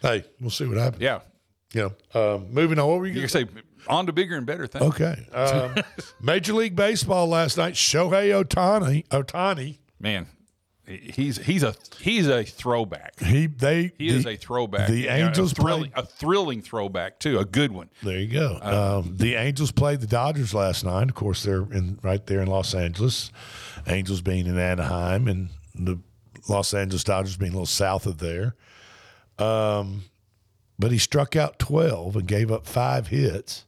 [0.00, 1.02] hey, we'll see what happens.
[1.02, 1.20] Yeah.
[1.72, 2.88] You know, um, moving on.
[2.88, 4.84] What were you You going to say on to bigger and better things.
[4.84, 5.26] Okay.
[5.32, 5.74] Um,
[6.20, 7.74] Major League Baseball last night.
[7.74, 9.06] Shohei Ohtani.
[9.08, 9.78] Ohtani.
[9.98, 10.26] Man,
[10.86, 13.18] he's he's a he's a throwback.
[13.20, 14.88] He they He is a throwback.
[14.88, 17.90] The Yeah, Angels a thrilling, played- a thrilling throwback too, a good one.
[18.02, 18.58] There you go.
[18.60, 21.08] um, the Angels played the Dodgers last night.
[21.08, 23.30] Of course, they're in right there in Los Angeles.
[23.86, 25.98] Angels being in Anaheim, and the
[26.48, 28.54] Los Angeles Dodgers being a little south of there.
[29.38, 30.04] Um,
[30.78, 33.66] but he struck out twelve and gave up five hits.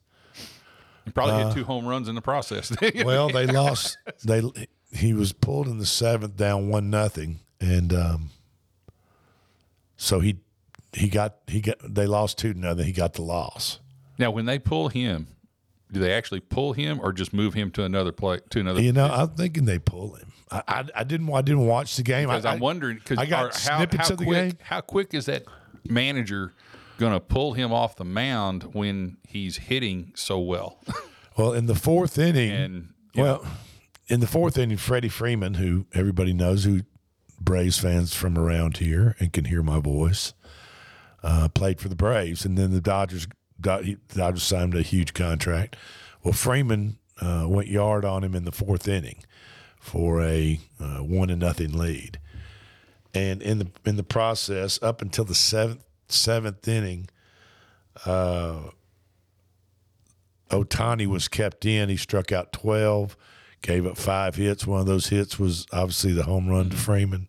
[1.14, 2.72] Probably Uh, hit two home runs in the process.
[3.04, 3.98] well, they lost.
[4.24, 4.42] They
[4.92, 8.30] he was pulled in the seventh, down one nothing, and um,
[9.96, 10.36] so he
[10.92, 12.86] he got he got they lost two to nothing.
[12.86, 13.80] He got the loss.
[14.18, 15.26] Now, when they pull him,
[15.90, 18.80] do they actually pull him or just move him to another play to another?
[18.80, 20.32] You know, I'm thinking they pull him.
[20.50, 22.28] I, I, I didn't I didn't watch the game.
[22.28, 24.58] Because I, I'm wondering because I got how, snippets how of the quick, game.
[24.62, 25.44] How quick is that
[25.88, 26.54] manager
[26.98, 30.78] going to pull him off the mound when he's hitting so well?
[31.36, 33.46] Well, in the fourth inning, And, well,
[34.08, 36.82] in the fourth inning, Freddie Freeman, who everybody knows, who
[37.40, 40.34] Braves fans from around here and can hear my voice,
[41.22, 43.26] uh, played for the Braves, and then the Dodgers
[43.60, 45.76] got he, the Dodgers signed a huge contract.
[46.22, 49.24] Well, Freeman uh, went yard on him in the fourth inning
[49.78, 52.18] for a uh, one to nothing lead.
[53.14, 57.08] And in the in the process, up until the seventh seventh inning,
[58.06, 58.70] uh,
[60.50, 61.88] Ohtani was kept in.
[61.88, 63.16] He struck out twelve,
[63.62, 64.66] gave up five hits.
[64.66, 67.28] One of those hits was obviously the home run to Freeman.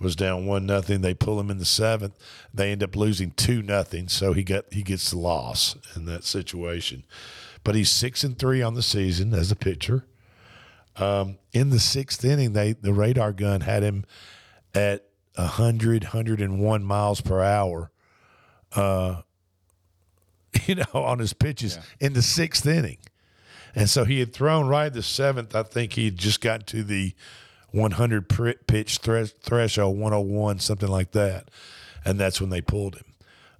[0.00, 1.02] Was down one nothing.
[1.02, 2.16] They pull him in the seventh.
[2.54, 4.08] They end up losing two nothing.
[4.08, 7.04] So he got he gets the loss in that situation.
[7.64, 10.06] But he's six and three on the season as a pitcher.
[10.96, 14.04] Um, in the sixth inning, they the radar gun had him
[14.74, 15.04] at
[15.36, 17.90] 100, 101 miles per hour.
[18.74, 19.22] Uh,
[20.66, 22.98] you know, on his pitches in the sixth inning.
[23.74, 25.54] And so he had thrown right the seventh.
[25.54, 27.14] I think he had just got to the
[27.70, 28.28] 100
[28.66, 31.48] pitch thre- threshold, 101, something like that.
[32.04, 33.04] And that's when they pulled him.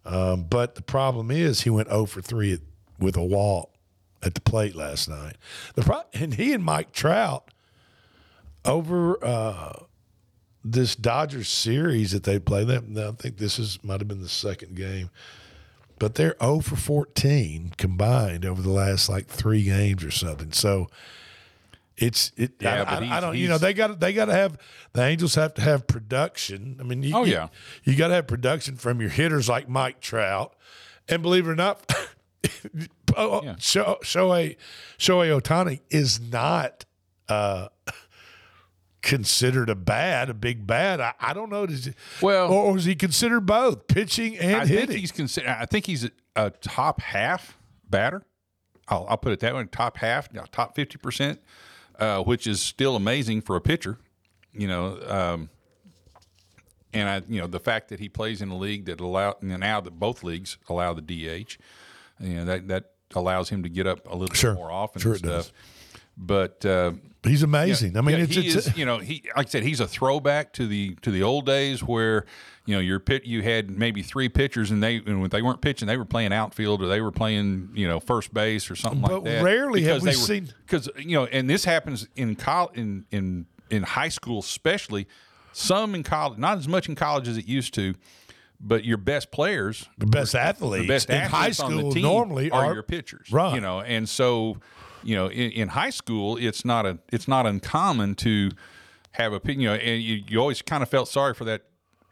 [0.04, 2.60] Um, but the problem is he went 0 for 3 at,
[2.98, 3.70] with a walk
[4.22, 5.36] at the plate last night.
[5.74, 7.50] The pro- and he and Mike Trout
[8.64, 9.84] over uh,
[10.64, 12.68] this Dodgers series that they played.
[12.68, 15.10] That I think this is might have been the second game,
[15.98, 20.52] but they're 0 for 14 combined over the last like three games or something.
[20.52, 20.88] So
[21.96, 22.52] it's it.
[22.60, 23.36] Yeah, I, but I- I don't.
[23.36, 24.58] You know they got they got to have
[24.92, 26.76] the Angels have to have production.
[26.80, 27.48] I mean, you, Oh, yeah.
[27.84, 30.54] you got to have production from your hitters like Mike Trout,
[31.08, 31.90] and believe it or not,
[33.16, 34.56] oh, Sho- Shohei
[34.98, 36.84] Shohei Ohtani is not
[37.28, 37.68] uh,
[39.02, 41.00] considered a bad, a big bad.
[41.00, 41.66] I, I don't know.
[41.66, 44.86] Does he, well, or, or is he considered both pitching and I hitting?
[44.88, 45.48] think he's consider.
[45.48, 47.56] I think he's a, a top half
[47.88, 48.22] batter.
[48.88, 51.40] I'll, I'll put it that way: top half, top fifty percent,
[51.98, 53.98] uh, which is still amazing for a pitcher.
[54.52, 55.48] You know, um,
[56.92, 59.80] and I, you know, the fact that he plays in a league that allow now
[59.80, 61.56] that both leagues allow the DH,
[62.20, 62.84] you know, that that
[63.14, 64.52] allows him to get up a little Sure.
[64.54, 65.00] bit more often.
[65.00, 65.52] Sure and it does.
[66.16, 66.92] But uh,
[67.22, 67.96] He's amazing.
[67.96, 69.86] I mean, yeah, it's, he it's is, you know, he like I said, he's a
[69.86, 72.24] throwback to the to the old days where
[72.64, 75.60] you know your pit you had maybe three pitchers and they and when they weren't
[75.60, 79.02] pitching they were playing outfield or they were playing you know first base or something
[79.02, 79.42] But like that.
[79.44, 83.46] rarely have we were- seen- because you know, and this happens in college in in
[83.70, 85.06] in high school especially.
[85.52, 87.94] Some in college, not as much in college as it used to.
[88.62, 91.94] But your best players, the best athletes the best in high athletes on the school
[92.02, 93.54] normally are, are- your pitchers, Right.
[93.54, 94.58] You know, and so
[95.02, 98.50] you know, in, in high school, it's not a it's not uncommon to
[99.12, 101.62] have a you know, and you, you always kind of felt sorry for that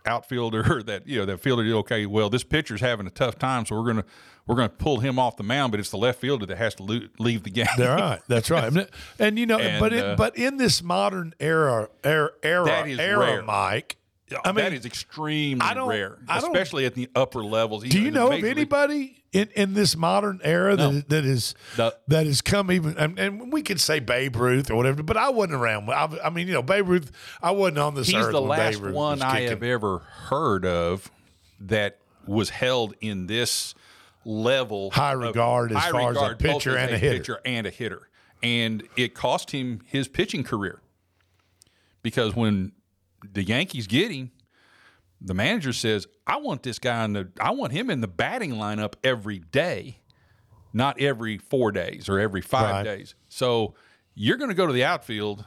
[0.06, 1.62] outfielder or that you know that fielder.
[1.78, 4.04] Okay, well, this pitcher's having a tough time, so we're gonna
[4.46, 6.82] we're gonna pull him off the mound, but it's the left fielder that has to
[6.82, 7.66] lo- leave the game.
[7.76, 8.20] They're right.
[8.28, 8.72] That's right.
[8.72, 8.86] Mean,
[9.18, 12.98] And you know, And, but in, uh, but in this modern era era era, is
[12.98, 13.42] era rare.
[13.42, 13.96] Mike.
[14.44, 17.84] I mean, that is extremely I don't- rare, I don't- especially at the upper levels.
[17.84, 20.90] do you in know of anybody in, in this modern era No.
[20.92, 22.96] that that is The- that has come even?
[22.96, 25.90] And, and we could say Babe Ruth or whatever, but I wasn't around.
[25.90, 27.12] I, I mean, you know, Babe Ruth.
[27.42, 31.10] I wasn't on this He's the last one I have ever heard of
[31.60, 33.74] that was held in this
[34.24, 37.18] level High of- regard as high far as a pitcher and a hitter.
[37.18, 38.08] pitcher and a hitter,
[38.42, 40.80] and it cost him his pitching career
[42.02, 42.72] because when
[43.32, 44.30] the Yankees get him,
[45.20, 48.52] the manager says, "I want this guy in the, I want him in the batting
[48.52, 50.00] lineup every day,
[50.72, 52.82] not every four days or every five Right.
[52.84, 53.74] days." So
[54.14, 55.44] you're going to go to the outfield,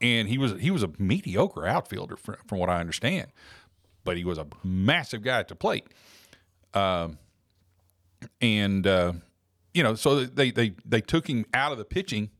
[0.00, 3.28] and he was he was a mediocre outfielder from, from what I understand,
[4.04, 5.86] but he was a massive guy at the plate.
[6.74, 7.18] Um,
[8.40, 9.12] and uh,
[9.72, 12.30] you know, so they they they took him out of the pitching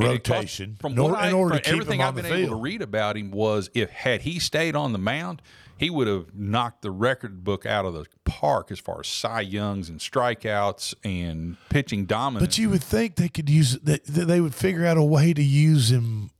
[0.00, 0.76] it cost- Rotation.
[0.80, 2.82] from In order- I, in order to from keep everything I've been able to read
[2.82, 5.42] about him was if had he stayed on the mound,
[5.78, 9.40] he would have knocked the record book out of the park as far as Cy
[9.42, 12.44] Youngs and strikeouts and pitching dominance.
[12.46, 15.42] But you would think they could use that they would figure out a way to
[15.42, 16.30] use him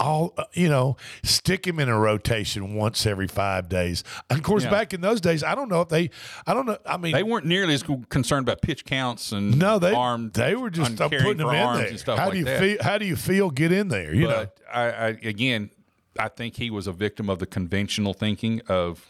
[0.00, 4.62] all uh, you know stick him in a rotation once every five days of course
[4.62, 4.70] Yeah.
[4.70, 6.10] back in those days i don't know if they
[6.46, 9.80] i don't know i mean they weren't nearly as concerned about pitch counts and no
[9.80, 12.44] they arm they were just putting him in there and stuff how like do you
[12.44, 12.60] that.
[12.60, 15.70] feel how do you feel get in there you know I, I again,
[16.18, 19.06] I think he was a victim of the conventional thinking of,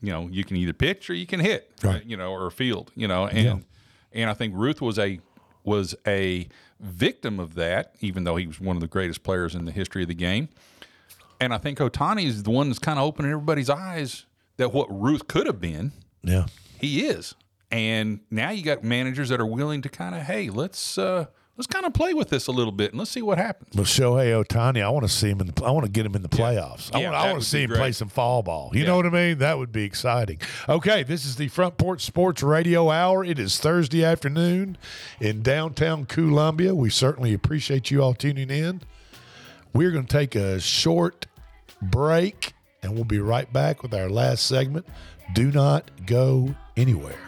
[0.00, 2.04] you know, you can either pitch or you can hit, Right.
[2.04, 3.58] you know, or field, you know, and Yeah.
[4.12, 5.20] and I think Ruth was a
[5.64, 6.48] was a
[6.80, 10.02] victim of that, even though he was one of the greatest players in the history
[10.02, 10.48] of the game.
[11.40, 14.24] And I think Ohtani is the one that's kind of opening everybody's eyes
[14.56, 15.92] that what Ruth could have been,
[16.22, 16.46] yeah
[16.80, 17.34] he is.
[17.70, 21.26] And now you got managers that are willing to kind of, hey, let's uh
[21.58, 23.74] let's kind of play with this a little bit and let's see what happens.
[23.74, 25.64] Well, Shohei Ohtani, I want to see him in the.
[25.64, 26.94] I want to get him in the playoffs.
[26.94, 27.20] I Yeah, want.
[27.22, 28.70] that I want to see him play some fall ball.
[28.72, 28.86] You Yeah.
[28.86, 29.38] know what I mean?
[29.38, 30.38] That would be exciting.
[30.68, 33.24] Okay, this is the Front Porch Sports Radio Hour.
[33.24, 34.78] It is Thursday afternoon
[35.20, 36.74] in downtown Columbia.
[36.74, 38.80] We certainly appreciate you all tuning in.
[39.74, 41.26] We're going to take a short
[41.82, 44.86] break, and we'll be right back with our last segment.
[45.34, 47.27] Do not go anywhere.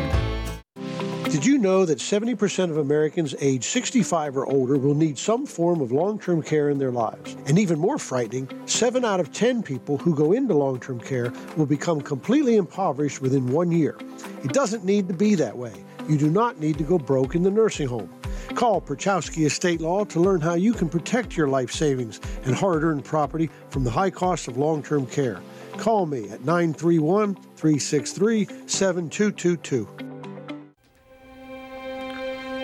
[1.31, 5.79] Did you know that 70% of Americans age 65 or older will need some form
[5.79, 7.37] of long term care in their lives?
[7.45, 11.31] And even more frightening, 7 out of 10 people who go into long term care
[11.55, 13.97] will become completely impoverished within one year.
[14.43, 15.71] It doesn't need to be that way.
[16.09, 18.13] You do not need to go broke in the nursing home.
[18.55, 22.83] Call Perchowski Estate Law to learn how you can protect your life savings and hard
[22.83, 25.39] earned property from the high cost of long term care.
[25.77, 30.10] Call me at 931 363 7222.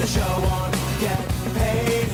[0.00, 2.08] The show get paid.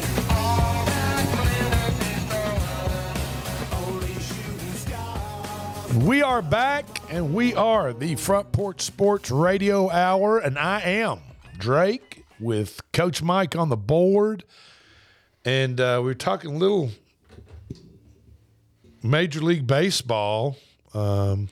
[6.05, 11.20] We are back, and we are the Front Porch Sports Radio Hour, and I am
[11.59, 14.43] Drake with Coach Mike on the board,
[15.45, 16.91] and uh, we are talking a little
[19.01, 20.57] Major League Baseball,
[20.93, 21.51] um,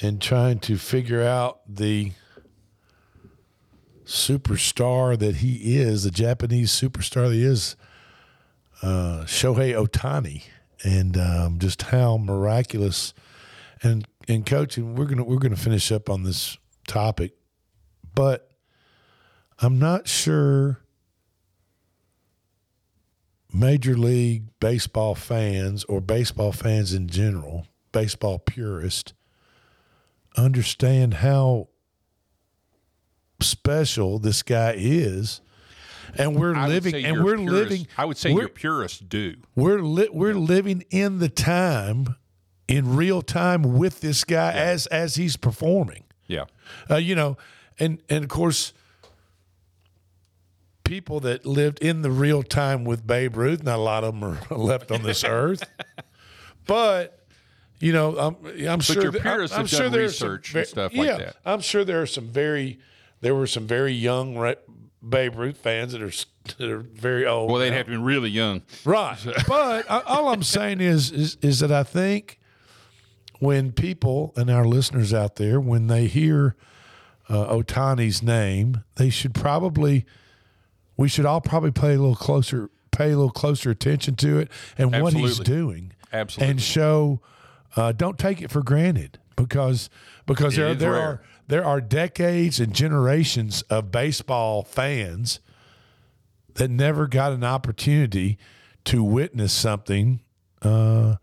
[0.00, 2.12] and trying to figure out the
[4.10, 7.76] superstar that he is, the Japanese superstar that he is,
[8.82, 10.42] uh, Shohei Ohtani,
[10.82, 13.14] and um, just how miraculous.
[13.82, 17.32] And and coaching, we're gonna we're gonna finish up on this topic,
[18.14, 18.50] but
[19.60, 20.80] I'm not sure
[23.52, 29.12] Major League Baseball fans or baseball fans in general, baseball purists,
[30.36, 31.68] understand how
[33.42, 35.40] special this guy is.
[36.16, 39.36] And we're I living and we're living I would say your purists do.
[39.54, 42.16] we're li- we're living in the time
[42.66, 46.02] in real time with this guy as as he's performing.
[46.26, 46.46] Yeah.
[46.90, 47.36] Uh, you know,
[47.78, 48.72] and and of course,
[50.84, 54.24] people that lived in the real time with Babe Ruth, not a lot of them
[54.24, 55.62] are left on this earth,
[56.66, 57.24] but
[57.78, 58.36] you know, I'm
[58.68, 61.18] I'm sure your that- purists I'm, I'm sure there's some research and ve- stuff like
[61.18, 61.36] that.
[61.44, 62.80] I'm sure there are some very
[63.20, 64.54] there were some very young Ra-
[65.06, 66.10] Babe Ruth fans that are
[66.58, 67.50] that are very old.
[67.50, 67.76] Well, they'd now.
[67.78, 68.62] have to be really young.
[68.84, 69.16] Right.
[69.48, 72.38] but all I'm saying is, is is that I think
[73.38, 76.56] when people and our listeners out there, when they hear
[77.28, 80.04] uh, Ohtani's name, they should probably,
[80.96, 84.50] we should all probably pay a little closer, pay a little closer attention to it
[84.76, 86.50] and what he's doing, Absolutely.
[86.50, 87.20] and show.
[87.76, 89.88] Uh, don't take it for granted because
[90.26, 91.00] because It there there rare.
[91.02, 95.40] are there are decades and generations of baseball fans
[96.54, 98.38] that never got an opportunity
[98.84, 100.20] to witness something
[100.62, 101.16] uh,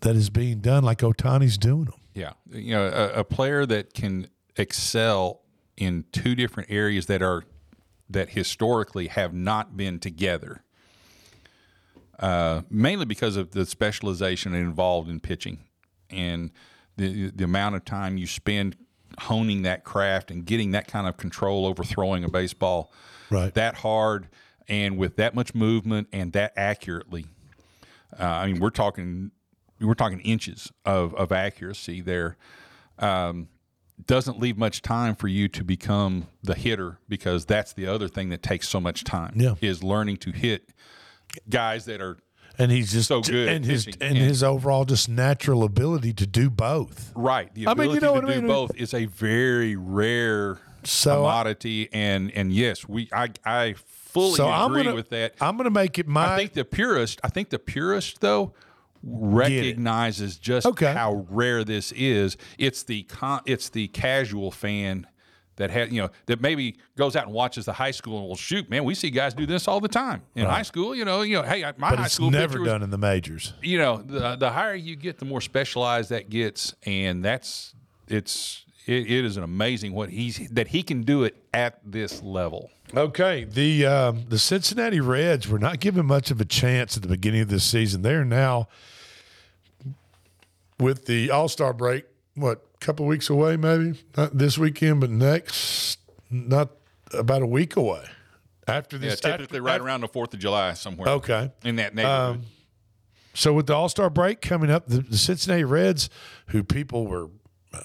[0.00, 2.00] that is being done like Ohtani's doing them.
[2.14, 5.42] Yeah, you know, a, a player that can excel
[5.76, 7.42] in two different areas that are
[8.08, 10.62] that historically have not been together,
[12.20, 15.64] uh, mainly because of the specialization involved in pitching
[16.08, 16.52] and
[16.96, 18.76] the the amount of time you spend
[19.20, 22.92] honing that craft and getting that kind of control over throwing a baseball
[23.30, 24.28] right that hard
[24.68, 27.26] and with that much movement and that accurately.
[28.18, 29.30] Uh, I mean, we're talking
[29.80, 32.36] we're talking inches of, of accuracy there.
[32.98, 33.48] Um,
[34.06, 38.30] doesn't leave much time for you to become the hitter because that's the other thing
[38.30, 39.34] that takes so much time.
[39.36, 39.54] Yeah.
[39.60, 40.70] is learning to hit
[41.48, 42.18] guys that are
[42.60, 44.02] And he's just so good and his pitching.
[44.02, 47.10] and his overall just natural ability to do both.
[47.16, 47.52] Right.
[47.54, 48.48] The I ability mean, you know to what I do mean?
[48.48, 54.48] both is a very rare So, commodity, and and yes, we I I fully So
[54.48, 55.34] I'm agree gonna- with that.
[55.40, 56.34] I'm going to make it my.
[56.34, 57.20] I think the purist.
[57.24, 58.52] I think the purist though
[59.02, 62.36] recognizes just how rare this is.
[62.58, 65.06] It's the con, it's the casual fan
[65.60, 68.36] that had you know that maybe goes out and watches the high school and will
[68.36, 70.52] shoot man we see guys do this all the time in Right.
[70.56, 72.90] high school you know you know hey my but high school never was- done in
[72.90, 73.52] the majors.
[73.62, 77.74] you know the the higher you get the more specialized that gets and that's
[78.08, 82.22] it's it, it is an amazing what he's that he can do it at this
[82.22, 87.02] level Okay, the um, the Cincinnati Reds were not given much of a chance at
[87.04, 88.02] the beginning of this season.
[88.02, 88.66] They're now
[90.78, 92.04] with the All Star break.
[92.34, 93.56] What, couple weeks away?
[93.56, 95.98] Maybe not this weekend, but next,
[96.30, 96.70] not
[97.12, 98.04] about a week away.
[98.66, 101.50] After yeah this, typically after- right around the fourth of july somewhere Okay.
[101.64, 102.42] in that neighborhood Um,
[103.34, 106.08] so with the All Star break coming up, the, the Cincinnati Reds,
[106.48, 107.28] who people were
[107.72, 107.80] uh,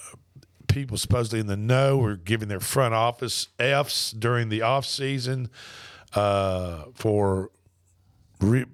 [0.68, 5.50] people supposedly in the know, were giving their front office Fs during the off season
[6.14, 7.52] uh, for,
[8.42, 8.66] re,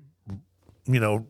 [0.85, 1.27] you know,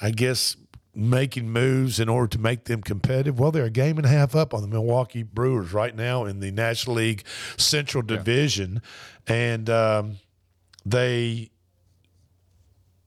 [0.00, 0.56] I guess
[0.94, 3.38] making moves in order to make them competitive.
[3.38, 6.40] Well, they're a game and a half up on the Milwaukee Brewers right now in
[6.40, 7.24] the National League
[7.56, 8.82] Central Division,
[9.26, 10.16] and um,
[10.84, 11.50] they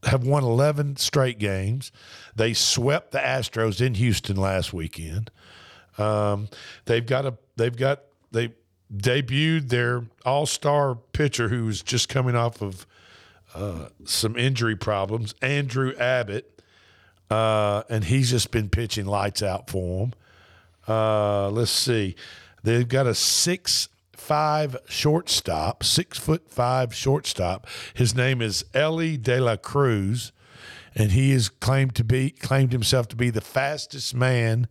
[0.03, 1.91] have won 11 straight games.
[2.35, 5.31] They swept the Astros in Houston last weekend.
[5.97, 6.49] Um,
[6.85, 8.53] they've got a they've got they
[8.93, 12.85] debuted their all-star pitcher who's just coming off of
[13.53, 16.54] uh, some injury problems, Andrew Abbott,
[17.29, 20.13] uh, and he's just been pitching lights out for them.
[20.87, 22.15] Uh, let's see,
[22.63, 27.67] they've got a six five shortstop, six foot five shortstop.
[27.93, 30.31] His name is Elly De La Cruz,
[30.95, 34.67] and he is claimed to be claimed himself to be the fastest man.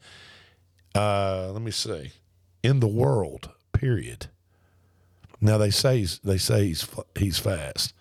[0.95, 2.13] Uh, let me see,
[2.63, 3.51] in the world.
[3.73, 4.29] Period.
[5.41, 6.89] Now they say he's, they say he's
[7.19, 7.93] he's fast.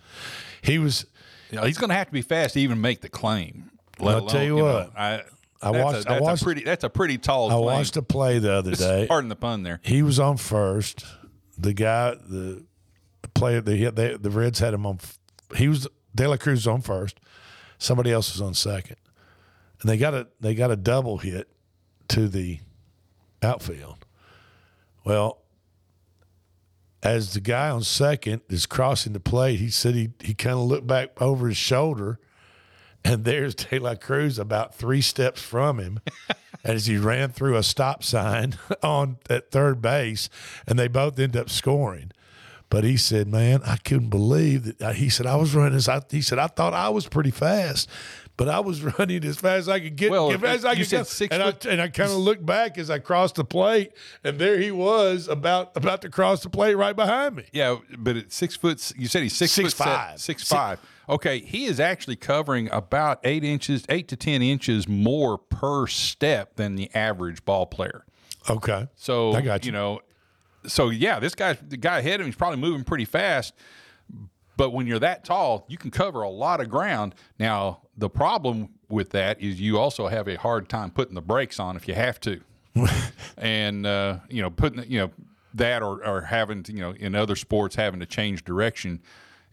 [0.61, 1.05] He was.
[1.51, 3.69] You know, he's going to have to be fast to even make the claim.
[3.99, 4.91] Let I'll alone, tell you know, what.
[4.97, 5.23] I,
[5.61, 6.63] I that's watched- A, I that's watched- a pretty.
[6.63, 7.47] That's a pretty tall.
[7.49, 7.65] I claim.
[7.65, 9.05] watched a play the other day.
[9.07, 9.79] Pardon the pun there.
[9.83, 11.05] He was on first.
[11.57, 12.63] The guy, the
[13.33, 14.99] player, the they, the Reds had him on.
[15.55, 17.19] He was De La Cruz was on first.
[17.77, 18.97] Somebody else was on second,
[19.81, 21.47] and they got a they got a double hit
[22.09, 22.59] to the
[23.41, 24.05] outfield.
[25.05, 25.39] Well,
[27.01, 30.63] as the guy on second is crossing the plate, he said he he kind of
[30.65, 32.19] looked back over his shoulder,
[33.05, 35.99] and there's De La Cruz about three steps from him.
[36.65, 40.29] as he ran through a stop sign on at third base,
[40.65, 42.09] and they both end up scoring.
[42.69, 45.89] But he said, "Man, I couldn't believe that." uh, He said, "I was running as
[45.89, 47.89] I." He said, "I thought I was pretty fast."
[48.37, 50.75] But I was running as fast as I could get, Well, as fast as I
[50.75, 51.03] could said go.
[51.03, 53.91] six and foot- I and I kind of looked back as I crossed the plate,
[54.23, 57.43] and there he was about about to cross the plate right behind me.
[57.51, 60.19] Yeah, but at six foot, you said he's six, Six foot five.
[60.21, 60.79] six Six- five.
[61.09, 66.55] Okay, he is actually covering about eight inches, eight to ten inches more per step
[66.55, 68.05] than the average ball player.
[68.49, 69.69] Okay, So I got you.
[69.69, 70.01] you know,
[70.65, 73.53] so yeah, this guy, the guy ahead of him, he's probably moving pretty fast.
[74.55, 77.15] But when you're that tall, you can cover a lot of ground.
[77.39, 81.59] Now, the problem with that is you also have a hard time putting the brakes
[81.59, 82.41] on if you have to,
[83.37, 85.11] and uh, you know, putting you know
[85.55, 89.01] that or, or having to, you know in other sports having to change direction.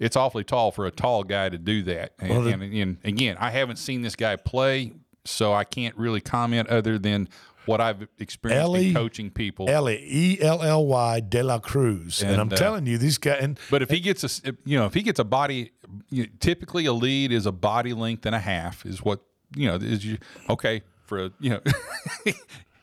[0.00, 2.14] It's awfully tall for a tall guy to do that.
[2.18, 4.94] And, Well, the- and, and again, I haven't seen this guy play,
[5.24, 7.28] so I can't really comment other than
[7.66, 9.68] what I've experienced Elly- in coaching people.
[9.68, 13.18] Elly E L L Y De La Cruz, and, And, I'm uh, telling you, these
[13.18, 13.38] guys.
[13.42, 15.72] And But if he gets a, you know, if he gets a body,
[16.10, 19.20] you know, typically a lead is a body length and a half is what
[19.54, 20.16] you know is you
[20.48, 21.60] okay for a you know.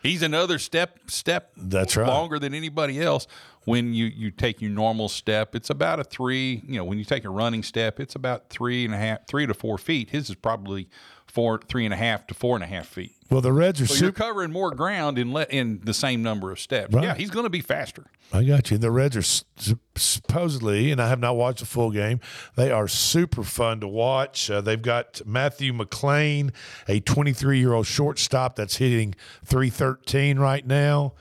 [0.04, 1.52] he's another step step.
[1.58, 2.08] That's right.
[2.08, 3.28] Longer than anybody else.
[3.68, 6.64] When you you take your normal step, it's about a three.
[6.66, 9.46] You know, when you take a running step, it's about three and a half, three
[9.46, 10.10] to four feet.
[10.12, 10.88] His is probably
[11.26, 13.12] four, three and a half to four and a half feet.
[13.30, 16.50] well, the Reds are So you're covering more ground in le- in the same number
[16.50, 16.94] of steps.
[16.94, 17.04] Right.
[17.04, 18.06] Yeah, he's going to be faster.
[18.32, 18.78] I got you.
[18.78, 22.22] The Reds are supposedly, and I have not watched the full game.
[22.56, 24.50] They are super fun to watch.
[24.50, 26.54] Uh, they've got Matthew McLain,
[26.88, 29.14] a 23 year old shortstop that's hitting
[29.44, 31.16] 313 right now.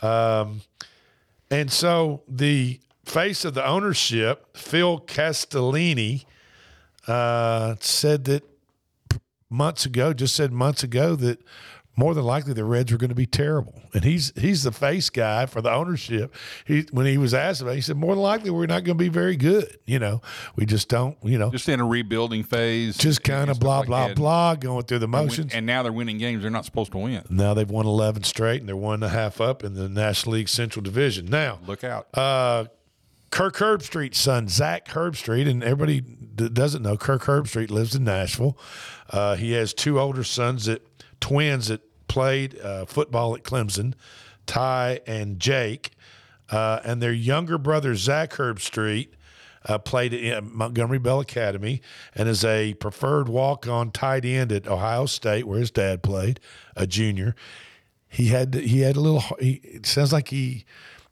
[0.00, 0.62] Um,
[1.50, 6.24] and so the face of the ownership, Phil Castellini,
[7.08, 8.44] uh, said that
[9.48, 11.42] months ago, just said months ago that
[11.96, 13.74] more than likely the Reds were going to be terrible.
[13.92, 16.34] And he's he's the face guy for the ownership.
[16.64, 18.96] He when he was asked about, it, he said more than likely we're not going
[18.96, 19.76] to be very good.
[19.86, 20.22] You know,
[20.56, 21.16] we just don't.
[21.22, 22.96] You know, Just in a rebuilding phase.
[22.96, 24.16] just kind of blah like blah that.
[24.16, 25.52] blah, going through the motions.
[25.52, 27.22] And now they're winning games they're not supposed to win.
[27.28, 30.34] now they've won 11 straight, and they're one and a half up in the National
[30.36, 31.26] League Central Division.
[31.26, 32.06] Now, Look out.
[32.16, 32.66] uh,
[33.30, 36.02] Kirk Herbstreit's son, Zach Herbstreit, and everybody
[36.36, 38.58] that doesn't know, Kirk Herbstreit lives in Nashville.
[39.08, 40.82] Uh, he has two older sons that
[41.20, 43.94] twins that played uh, football at Clemson,
[44.46, 45.92] Ty and Jake,
[46.50, 49.08] uh, and their younger brother Zach Herbstreit.
[49.66, 51.82] Uh, played at Montgomery Bell Academy
[52.14, 56.40] and is a preferred walk-on tight end at Ohio State, where his dad played,
[56.74, 57.34] a junior
[58.10, 60.64] he had he had a little he, it sounds like he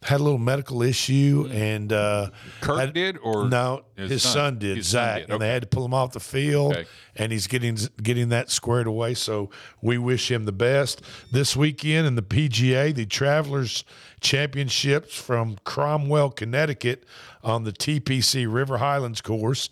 [0.03, 2.31] had a little medical issue and uh
[2.61, 4.33] Kirk had- did, or no his his, son?
[4.33, 6.77] son, did His son Zach did, and they had to pull him off the field
[6.77, 6.87] Okay.
[7.17, 9.51] and he's getting getting that squared away so
[9.83, 13.85] we wish him the best this weekend in the PGA the Travelers
[14.21, 17.05] Championships from Cromwell Connecticut
[17.43, 19.69] on the TPC River Highlands course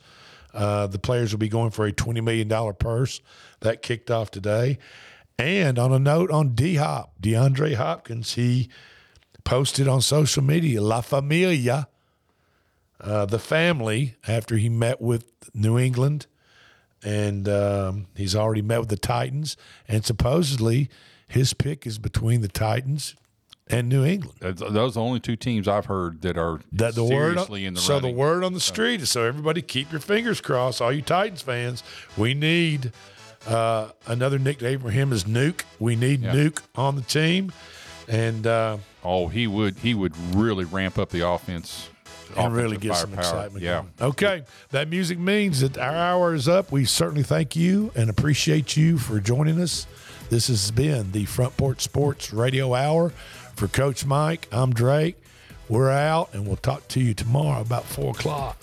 [0.55, 3.21] uh, the players will be going for a $20 million purse.
[3.61, 4.79] That kicked off today.
[5.39, 8.71] And on a note on D Hop, DeAndre Hopkins, he
[9.47, 11.89] posted on social media, La Familia,
[13.01, 15.25] uh, the family, after he met with
[15.55, 16.27] New England
[17.05, 19.57] and um, he's already met with the Titans.
[19.87, 20.89] And supposedly,
[21.29, 23.15] his pick is between the Titans
[23.69, 24.39] and New England.
[24.41, 27.75] Those are the only two teams I've heard that are That the word, seriously in
[27.75, 28.13] the so running.
[28.15, 30.81] the word on the street is so everybody keep your fingers crossed.
[30.83, 31.83] All you Titans fans,
[32.17, 32.93] we need
[33.47, 35.63] uh, another Nick Abraham is Nuke.
[35.79, 36.33] We need Yeah.
[36.35, 37.53] Nuke on the team,
[38.09, 41.89] and uh, oh, he would he would really ramp up the offense
[42.37, 43.65] and really get some excitement.
[43.65, 43.85] Yeah.
[43.99, 44.11] going.
[44.11, 46.73] Okay, that music means that our hour is up.
[46.73, 49.87] We certainly thank you and appreciate you for joining us.
[50.29, 53.11] This has been the Front Porch Sports Radio Hour
[53.55, 54.49] for Coach Mike.
[54.51, 55.17] I'm Drake.
[55.69, 58.57] We're out, and we'll talk to you tomorrow about four o'clock.